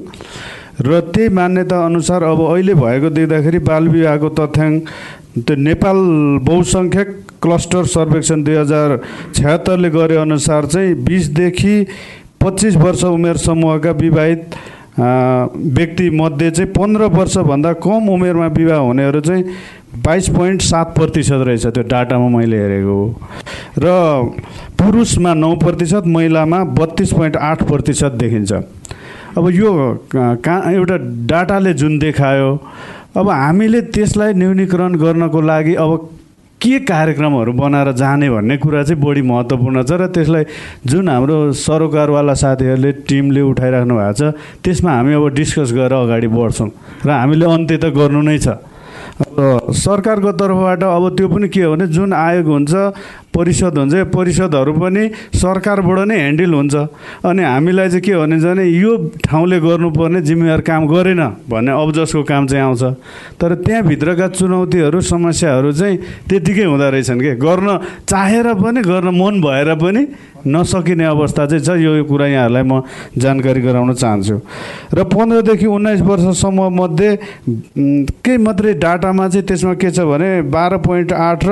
र 0.85 0.99
त्यही 1.09 1.29
मान्यता 1.33 1.77
अनुसार 1.85 2.23
अब 2.23 2.39
अहिले 2.45 2.73
भएको 2.77 3.09
देख्दाखेरि 3.09 3.59
बाल 3.65 3.83
विवाहको 3.89 4.29
तथ्याङ्क 4.37 4.79
त्यो 5.49 5.55
नेपाल 5.57 5.97
बहुसङ्ख्यक 6.45 7.09
क्लस्टर 7.41 7.83
सर्वेक्षण 7.89 8.43
दुई 8.43 8.55
हजार 8.55 8.89
छ्यात्तरले 9.35 9.89
गरे 9.89 10.15
अनुसार 10.21 10.65
चाहिँ 10.65 10.93
बिसदेखि 11.03 11.75
पच्चिस 12.41 12.75
वर्ष 12.75 13.03
उमेर 13.03 13.37
समूहका 13.37 13.91
विवाहित 13.97 14.43
व्यक्तिमध्ये 14.99 16.49
चाहिँ 16.51 16.71
पन्ध्र 16.73 17.03
वर्षभन्दा 17.13 17.71
कम 17.83 18.09
उमेरमा 18.09 18.47
विवाह 18.57 18.79
हुनेहरू 18.79 19.19
चाहिँ 19.21 19.43
बाइस 20.05 20.29
पोइन्ट 20.29 20.61
सात 20.61 20.93
प्रतिशत 20.95 21.43
रहेछ 21.47 21.65
त्यो 21.67 21.83
डाटामा 21.87 22.27
मैले 22.29 22.57
हेरेको 22.57 22.95
हो। 22.95 23.05
र 23.79 23.85
पुरुषमा 24.79 25.33
नौ 25.33 25.55
प्रतिशत 25.55 26.03
महिलामा 26.07 26.63
बत्तिस 26.75 27.13
पोइन्ट 27.13 27.37
आठ 27.37 27.63
प्रतिशत 27.63 28.11
देखिन्छ। 28.19 28.51
अब 29.37 29.49
यो 29.49 29.71
कहाँ 30.13 30.73
एउटा 30.73 30.97
डाटाले 31.27 31.73
जुन 31.73 31.97
देखायो 31.99 32.51
अब 33.17 33.29
हामीले 33.29 33.81
त्यसलाई 33.95 34.33
न्यूनीकरण 34.33 34.95
गर्नको 34.99 35.41
लागि 35.41 35.75
अब 35.75 36.09
के 36.61 36.79
कार्यक्रमहरू 36.83 37.51
बनाएर 37.55 37.91
जाने 37.95 38.29
भन्ने 38.29 38.57
कुरा 38.59 38.83
चाहिँ 38.83 39.01
बढी 39.01 39.21
महत्त्वपूर्ण 39.31 39.83
छ 39.83 39.91
र 39.95 40.07
त्यसलाई 40.11 40.43
जुन 40.85 41.09
हाम्रो 41.09 41.37
सरोकारवाला 41.55 42.33
साथीहरूले 42.43 42.91
टिमले 43.07 43.41
उठाइराख्नु 43.51 43.95
भएको 43.95 44.13
छ 44.13 44.21
त्यसमा 44.63 44.91
हामी 44.91 45.13
अब 45.15 45.27
डिस्कस 45.39 45.71
गरेर 45.71 45.93
अगाडि 46.03 46.27
बढ्छौँ 46.27 46.69
र 47.05 47.09
हामीले 47.09 47.45
अन्त्य 47.47 47.77
त 47.79 47.85
गर्नु 47.95 48.21
नै 48.27 48.37
छ। 48.43 48.59
सरकारको 49.19 50.31
तर्फबाट 50.31 50.83
अब 50.83 51.03
त्यो 51.15 51.27
पनि 51.27 51.47
के 51.51 51.61
हो 51.63 51.75
भने 51.75 51.87
जुन 51.91 52.13
आयोग 52.13 52.47
हुन्छ 52.47 52.71
परिषद 53.35 53.77
हुन्छ 53.77 53.93
यो 53.93 54.05
परिषदहरू 54.15 54.73
पनि 54.79 55.03
सरकारबाट 55.35 55.99
नै 56.07 56.15
ह्यान्डल 56.15 56.53
हुन्छ। 56.53 56.75
अनि 57.27 57.43
हामीलाई 57.43 57.87
चाहिँ 57.89 58.01
के 58.01 58.11
हो 58.15 58.21
भने 58.23 58.63
यो 58.63 58.91
ठाउँले 59.27 59.59
गर्नुपर्ने 59.59 60.21
जिम्मेवार 60.23 60.61
काम 60.63 60.87
गरेन 60.87 61.21
भन्ने 61.51 61.71
अब्जसको 61.71 62.23
काम 62.23 62.47
चाहिँ 62.47 62.63
आउँछ। 62.63 62.83
तर 63.39 63.55
त्यहाँभित्रका 63.59 64.27
चुनौतीहरू 64.39 64.99
समस्याहरू 65.03 65.71
चाहिँ 65.71 65.97
त्यत्तिकै 66.29 66.63
हुँदो 66.63 66.87
रहेछन् 66.89 67.19
कि? 67.19 67.35
गर्न 67.35 67.67
चाहेर 68.07 68.47
पनि 68.55 68.81
गर्न 68.81 69.07
मन 69.19 69.41
भएर 69.43 69.69
पनि 69.83 70.01
नसकिने 70.47 71.05
अवस्था 71.05 71.45
चाहिँ 71.45 71.63
छ। 71.63 71.69
यो 71.79 72.03
कुरा 72.05 72.27
यहाँहरूलाई 72.27 72.63
म 72.63 72.83
जानकारी 73.17 73.61
गराउन 73.61 73.93
चाहन्छु। 73.93 74.35
र 74.93 75.03
पन्ध्रदेखि 75.03 75.65
उन्नाइस 75.65 76.01
वर्षसम्ममध्ये 76.01 77.11
केही 78.23 78.37
मात्रै 78.37 78.73
डाटामा 78.79 79.27
चाहिँ 79.27 79.45
त्यसमा 79.47 79.73
के 79.75 79.89
छ 79.91 79.99
भने 80.07 80.29
बाह्र 80.47 80.77
पोइन्ट 80.79 81.11
आठ 81.13 81.39
र 81.43 81.51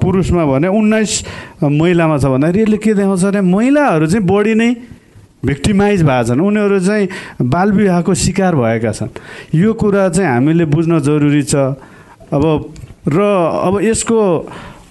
पुरुषमा 0.00 0.44
भने 0.44 0.68
उन्नाइस 0.68 1.12
महिलामा 1.64 2.16
छ 2.18 2.24
भन्दाखेरि 2.28 2.62
यसले 2.62 2.76
के 2.76 2.94
देखाउँछ 2.94 3.24
भने 3.24 3.40
महिलाहरू 3.40 4.06
चाहिँ 4.06 4.26
बढी 4.26 4.54
नै 4.54 4.70
भिक्टिमाइज 5.38 6.02
भएको 6.02 6.24
छन्। 6.28 6.40
उनीहरू 6.40 6.78
चाहिँ 6.82 7.08
बालविवाहको 7.42 8.14
शिकार 8.14 8.54
भएका 8.58 8.92
छन्। 8.92 9.10
यो 9.54 9.72
कुरा 9.72 10.08
चाहिँ 10.10 10.30
हामीले 10.30 10.64
बुझ्न 10.66 10.98
जरुरी 10.98 11.42
छ। 11.46 11.54
अब 12.34 12.44
र 13.08 13.18
अब 13.64 13.80
यसको 13.82 14.18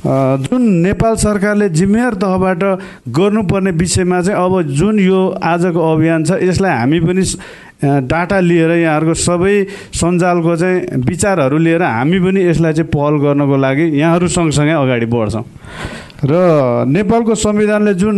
जुन 0.07 0.61
नेपाल 0.87 1.15
सरकारले 1.19 1.67
जिम्मेवार 1.69 2.13
तहबाट 2.15 2.63
गर्नुपर्ने 3.11 3.71
विषयमा 3.75 4.21
चाहिँ 4.21 4.39
अब 4.39 4.61
जुन 4.71 4.99
यो 4.99 5.19
आजको 5.43 5.79
अभियान 5.93 6.23
छ 6.23 6.39
यसलाई 6.47 6.77
हामी 6.77 6.99
पनि 7.03 7.23
डाटा 8.07 8.39
लिएर 8.39 8.71
यहाँहरूको 8.71 9.13
सबै 9.13 9.55
सञ्जालको 9.93 10.55
चाहिँ 10.55 11.03
विचारहरू 11.03 11.57
लिएर 11.57 11.83
हामी 11.83 12.19
पनि 12.19 12.39
यसलाई 12.45 12.73
चाहिँ 12.73 12.89
पहल 12.95 13.19
गर्नको 13.19 13.57
लागि 13.57 13.85
यहाँहरू 13.99 14.27
सँगसँगै 14.27 14.73
अगाडि 14.73 15.05
बढ्छौँ। 15.11 15.43
र 16.23 16.33
नेपालको 16.87 17.35
संविधानले 17.35 17.93
जुन 17.93 18.17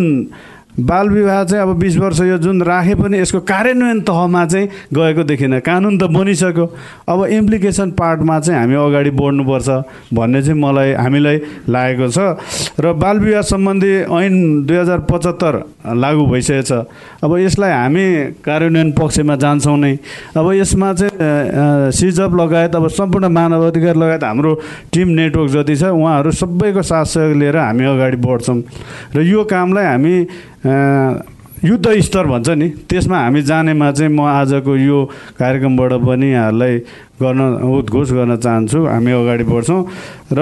बाल 0.79 1.09
विवाह 1.09 1.43
चाहिँ 1.43 1.63
अब 1.63 1.75
बिस 1.79 1.97
वर्ष 1.97 2.19
यो 2.21 2.37
जुन 2.39 2.61
राखे 2.63 2.95
पनि 2.95 3.19
यसको 3.19 3.39
कार्यान्वयन 3.43 3.99
तहमा 4.01 4.45
चाहिँ 4.45 4.67
गएको 4.93 5.23
देखिन। 5.23 5.59
कानुन 5.59 5.97
त 5.97 6.03
बनिसक्यो। 6.07 6.65
अब 7.09 7.25
इम्प्लिकेसन 7.25 7.91
पार्टमा 7.99 8.39
चाहिँ 8.39 8.59
हामी 8.59 8.75
अगाडि 8.75 9.11
बढ्नुपर्छ 9.11 9.69
भन्ने 10.13 10.41
चाहिँ 10.41 10.59
मलाई 10.61 10.93
हामीलाई 10.93 11.37
लागेको 11.67 12.07
छ। 12.07 12.17
र 12.79 12.93
बाल 12.95 13.19
विवाह 13.19 13.41
सम्बन्धी 13.43 13.91
ऐन 14.07 14.33
दुई 14.65 14.77
हजार 14.77 14.99
पचहत्तर 15.09 15.53
लागु 15.99 16.25
भइसकेको 16.31 16.63
छ 16.63 16.71
अब 17.23 17.37
यसलाई 17.37 17.71
हामी 17.71 18.05
कार्यान्वयन 18.39 18.91
पक्षमा 18.95 19.35
जान्छौँ 19.35 19.77
नै। 19.77 19.93
अब 20.37 20.47
यसमा 20.53 20.93
चाहिँ 20.93 21.91
सिजअप 21.91 22.31
लगायत 22.35 22.75
अब 22.75 22.87
सम्पूर्ण 22.87 23.27
मानव 23.27 23.67
अधिकार 23.67 23.95
लगायत 23.95 24.23
हाम्रो 24.23 24.53
टिम 24.93 25.07
नेटवर्क 25.19 25.49
जति 25.51 25.75
छ 25.75 25.83
उहाँहरू 25.91 26.31
सबैको 26.31 26.81
साथ 26.81 27.05
सहयोग 27.05 27.37
लिएर 27.37 27.57
हामी 27.57 27.85
अगाडि 27.85 28.17
बढ्छौँ। 28.17 28.61
र 29.15 29.21
यो 29.21 29.43
कामलाई 29.43 29.85
हामी 29.85 30.15
युद्ध 30.65 31.87
स्तर 31.99 32.25
भन्छ 32.27 32.49
नि। 32.55 32.67
त्यसमा 32.87 33.17
हामी 33.19 33.41
जानेमा 33.43 33.91
चाहिँ 33.91 34.11
म 34.15 34.23
आजको 34.23 34.75
यो 34.79 34.99
कार्यक्रमबाट 35.35 35.93
पनि 36.07 36.27
यहाँहरूलाई 36.31 36.75
गर्न 37.19 37.39
उद्घोष 37.67 38.11
गर्न 38.15 38.35
चाहन्छु। 38.39 38.79
हामी 38.79 39.11
अगाडि 39.11 39.43
बढ्छौँ। 39.43 39.81
र 40.31 40.39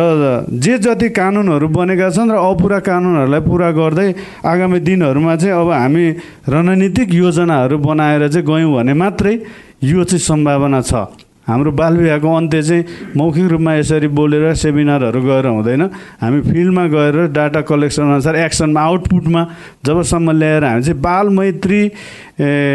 जे 0.62 0.78
जति 0.78 1.10
कानुनहरू 1.10 1.68
बनेका 1.74 2.10
छन् 2.14 2.32
र 2.32 2.38
अपुरा 2.38 2.80
कानुनहरूलाई 2.86 3.42
पुरा 3.50 3.70
गर्दै 3.74 4.10
आगामी 4.46 4.80
दिनहरूमा 4.86 5.36
चाहिँ 5.42 5.54
अब 5.58 5.70
हामी 5.74 6.06
रणनीतिक 6.54 7.10
योजनाहरू 7.14 7.78
बनाएर 7.82 8.28
चाहिँ 8.30 8.46
गयौँ 8.46 8.74
भने 8.78 8.94
मात्रै 8.94 9.34
यो 9.90 10.04
चाहिँ 10.06 10.22
सम्भावना 10.22 10.82
छ। 10.82 10.94
हाम्रो 11.48 11.72
बालविवाहको 11.72 12.28
अन्त्य 12.36 12.62
चाहिँ 12.62 12.84
मौखिक 13.18 13.48
रूपमा 13.52 13.74
यसरी 13.76 14.08
बोलेर 14.12 14.54
सेमिनारहरू 14.54 15.22
गएर 15.24 15.46
हुँदैन। 15.48 15.82
हामी 16.22 16.42
फिल्डमा 16.44 16.86
गएर 16.92 17.16
डाटा 17.32 17.62
कलेक्सन 17.64 18.04
अनुसार 18.04 18.36
एक्सनमा 18.36 18.82
आउटपुटमा 18.82 19.42
जबसम्म 19.86 20.32
ल्याएर 20.32 20.64
हामी 20.64 20.82
चाहिँ 20.84 21.00
बालमैत्री 21.02 21.82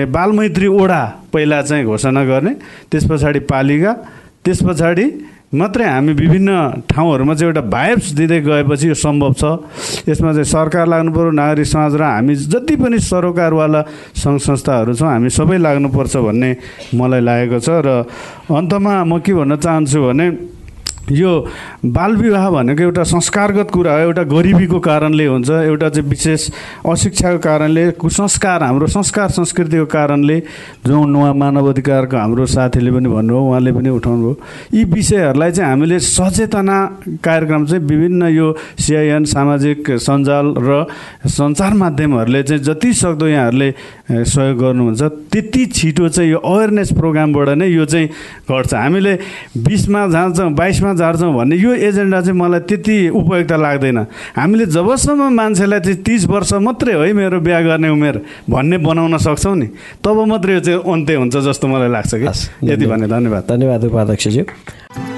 बालमैत्री 0.08 0.66
ओडा 0.66 1.02
पहिला 1.32 1.60
चाहिँ 1.62 1.84
घोषणा 1.84 2.24
गर्ने 2.24 2.52
त्यस 2.90 3.04
पछाडि 3.10 3.40
पालिका 3.52 3.92
त्यस 4.44 4.62
पछाडि 4.64 5.06
मात्रै 5.52 5.84
हामी 5.84 6.12
विभिन्न 6.16 6.50
ठाउँहरूमा 6.88 7.34
चाहिँ 7.36 7.52
एउटा 7.52 7.62
भाइब्स 7.68 8.06
दिँदै 8.16 8.40
गएपछि 8.40 8.88
यो 8.88 8.94
सम्भव 8.96 9.32
छ। 9.36 9.44
यसमा 10.08 10.32
चाहिँ 10.32 10.48
सरकार 10.48 10.86
लाग्नु 10.88 11.12
पऱ्यो 11.12 11.30
नागरिक 11.36 11.66
समाज 11.68 11.92
र 12.00 12.02
हामी 12.02 12.34
जति 12.48 12.74
पनि 12.80 12.96
सरोकारवाला 12.96 13.80
सङ्घ 14.16 14.40
संस्थाहरू 14.40 14.92
छौँ 14.96 15.08
हामी 15.12 15.28
सबै 15.28 15.58
लाग्नुपर्छ 15.60 16.16
भन्ने 16.24 16.50
मलाई 16.96 17.20
लागेको 17.20 17.58
छ। 17.60 17.68
र 17.84 17.88
अन्तमा 18.48 18.92
म 19.04 19.20
के 19.20 19.32
भन्न 19.36 19.60
चाहन्छु 19.60 19.98
भने 20.00 20.26
यो 21.10 21.30
बालविवाह 21.84 22.50
भनेको 22.50 22.82
एउटा 22.82 23.02
संस्कारगत 23.02 23.70
कुरा 23.74 23.92
हो 23.92 23.98
एउटा 23.98 24.22
गरिबीको 24.30 24.78
कारणले 24.80 25.26
हुन्छ 25.26 25.50
एउटा 25.50 25.88
चाहिँ 25.88 26.08
विशेष 26.08 26.48
अशिक्षाको 26.86 27.38
कारणले 27.42 27.90
कुसंस्कार 27.98 28.62
हाम्रो 28.62 28.86
संस्कार 28.86 29.28
संस्कृतिको 29.34 29.86
कारणले 29.90 30.38
जो 30.86 31.04
नुवा 31.04 31.32
मानव 31.34 31.70
अधिकारको 31.70 32.16
हाम्रो 32.16 32.46
साथीले 32.46 32.90
पनि 32.92 33.08
भन्नुभयो 33.08 33.42
उहाँले 33.42 33.72
पनि 33.72 33.88
उठाउनु 33.98 34.22
भयो 34.22 34.78
यी 34.78 34.84
विषयहरूलाई 34.94 35.50
चाहिँ 35.52 35.70
हामीले 35.70 35.98
सचेतना 35.98 36.78
कार्यक्रम 37.24 37.66
चाहिँ 37.66 37.84
विभिन्न 37.84 38.28
यो 38.38 38.46
सिआइएन 38.78 39.24
सामाजिक 39.34 39.90
सञ्जाल 40.06 40.54
र 40.62 40.84
सञ्चार 41.28 41.74
माध्यमहरूले 41.82 42.42
चाहिँ 42.42 42.62
जति 42.62 42.92
सक्दो 42.94 43.26
यहाँहरूले 43.26 43.70
सहयोग 44.12 44.58
गर्नुहुन्छ। 44.58 45.02
त्यति 45.32 45.62
छिटो 45.66 46.08
चाहिँ 46.08 46.30
यो 46.30 46.38
अवेरनेस 46.38 46.92
प्रोग्रामबाट 46.92 47.48
नै 47.56 47.66
यो 47.68 47.84
चाहिँ 47.84 48.08
घट्छ। 48.48 48.74
हामीले 48.74 49.12
बिसमा 49.56 50.00
जान्छौँ 50.08 50.50
बाइसमा 50.52 50.92
झार्छौँ 50.94 51.32
भन्ने 51.34 51.56
यो 51.56 51.72
एजेन्डा 51.88 52.20
चाहिँ 52.20 52.38
मलाई 52.38 52.60
त्यति 52.68 52.96
उपयुक्त 53.10 53.52
लाग्दैन। 53.52 53.98
हामीले 54.36 54.66
जबसम्म 54.66 55.22
मान्छेलाई 55.32 55.80
चाहिँ 55.80 55.98
तिस 56.02 56.22
वर्ष 56.28 56.52
मात्रै 56.60 56.92
है 56.92 57.12
मेरो 57.12 57.40
बिहा 57.40 57.60
गर्ने 57.60 57.88
उमेर 57.88 58.16
भन्ने 58.50 58.76
बनाउन 58.78 59.16
सक्छौँ 59.18 59.56
नि 59.56 59.68
तब 60.04 60.16
मात्रै 60.28 60.52
यो 60.54 60.60
चाहिँ 60.60 60.80
अन्त्य 60.82 61.14
हुन्छ 61.16 61.36
जस्तो 61.36 61.66
मलाई 61.68 61.88
लाग्छ 61.88 62.12
कि। 62.14 62.70
यति 62.70 62.86
भन्ने 62.86 63.06
धन्यवाद। 63.08 63.42
धन्यवाद 63.48 63.84
उपाध्यक्षज्यू। 63.84 65.11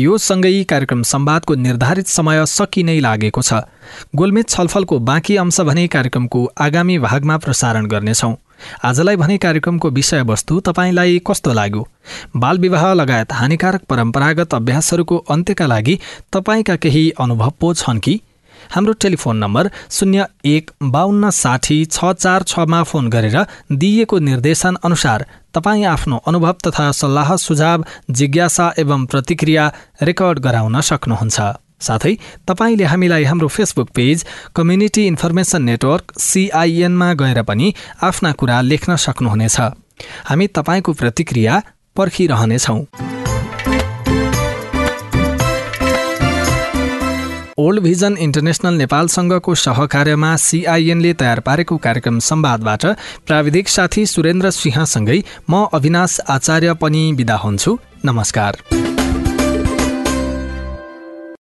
यो 0.00 0.18
सँगै 0.18 0.62
कार्यक्रम 0.64 1.02
सम्वादको 1.02 1.54
निर्धारित 1.56 2.06
समय 2.08 2.44
सकि 2.46 2.82
नै 2.82 2.98
लागेको 3.00 3.42
छ। 3.42 3.60
गोलमेज 4.16 4.48
छलफलको 4.48 4.98
बाँकी 4.98 5.36
अंश 5.36 5.60
भने 5.60 5.86
कार्यक्रमको 5.86 6.40
आगामी 6.58 6.98
भागमा 6.98 7.36
प्रसारण 7.36 7.86
गर्नेछौँ। 7.86 8.34
आजलाई 8.84 9.16
भने 9.16 9.36
कार्यक्रमको 9.38 9.90
विषयवस्तु 9.90 10.60
तपाईँलाई 10.60 11.20
कस्तो 11.26 11.52
लाग्यो? 11.52 11.86
बालविवाह 12.36 12.92
लगायत 12.92 13.32
हानिकारक 13.32 13.82
परम्परागत 13.90 14.54
अभ्यासहरूको 14.54 15.16
अन्त्यका 15.30 15.66
लागि 15.66 15.98
तपाईँका 16.32 16.76
केही 16.76 17.04
अनुभव 17.20 17.52
पो 17.60 17.74
छन् 17.74 18.00
कि? 18.00 18.20
हाम्रो 18.70 18.92
टेलिफोन 18.92 19.36
नम्बर 19.36 19.70
शून्य 19.90 20.26
एक 20.44 20.70
बाहन्न 20.82 21.30
साठी 21.34 21.84
छ 21.84 22.12
चार 22.14 22.42
छमा 22.42 22.82
फोन 22.82 23.08
गरेर 23.10 23.36
दिइएको 23.72 24.18
निर्देशन 24.18 24.76
अनुसार 24.84 25.24
तपाईँ 25.54 25.84
आफ्नो 25.84 26.16
अनुभव 26.28 26.56
तथा 26.66 26.90
सल्लाह 26.92 27.34
सुझाव 27.36 27.84
जिज्ञासा 28.10 28.66
एवं 28.78 29.06
प्रतिक्रिया 29.06 29.64
रेकर्ड 30.02 30.38
गराउन 30.38 30.80
सक्नुहुन्छ। 30.80 31.40
साथै 31.80 32.14
तपाईँले 32.48 32.84
हामीलाई 32.84 33.24
हाम्रो 33.24 33.48
Facebook 33.48 33.88
page 33.96 34.24
community 34.56 35.06
information 35.06 35.62
network 35.62 36.18
सिआइएनमा 36.20 37.12
गएर 37.14 37.42
पनि 37.42 37.72
आफ्ना 38.02 38.32
कुरा 38.32 38.60
लेख्न 38.60 38.96
सक्नुहुनेछ। 38.96 39.60
हामी 40.28 40.46
तपाईँको 40.46 40.92
प्रतिक्रिया 40.92 41.62
पर्खिरहनेछौँ। 41.96 43.19
ओल्ड 47.58 47.80
भिजन 47.82 48.16
इन्टरनेसनल 48.20 48.74
नेपालसँगको 48.74 49.54
सहकार्यमा 49.54 50.34
सिआइएनले 50.36 51.12
तयार 51.14 51.40
पारेको 51.40 51.76
कार्यक्रम 51.76 52.18
संवादबाट 52.18 52.86
प्राविधिक 53.26 53.68
साथी 53.68 54.06
सुरेन्द्र 54.06 54.50
सिंहसँगै 54.50 55.22
म 55.50 55.66
अविनाश 55.74 56.20
आचार्य 56.28 56.74
पनि 56.74 57.12
विदा 57.16 57.36
हुन्छु। 57.36 57.78
नमस्कार। 58.04 58.62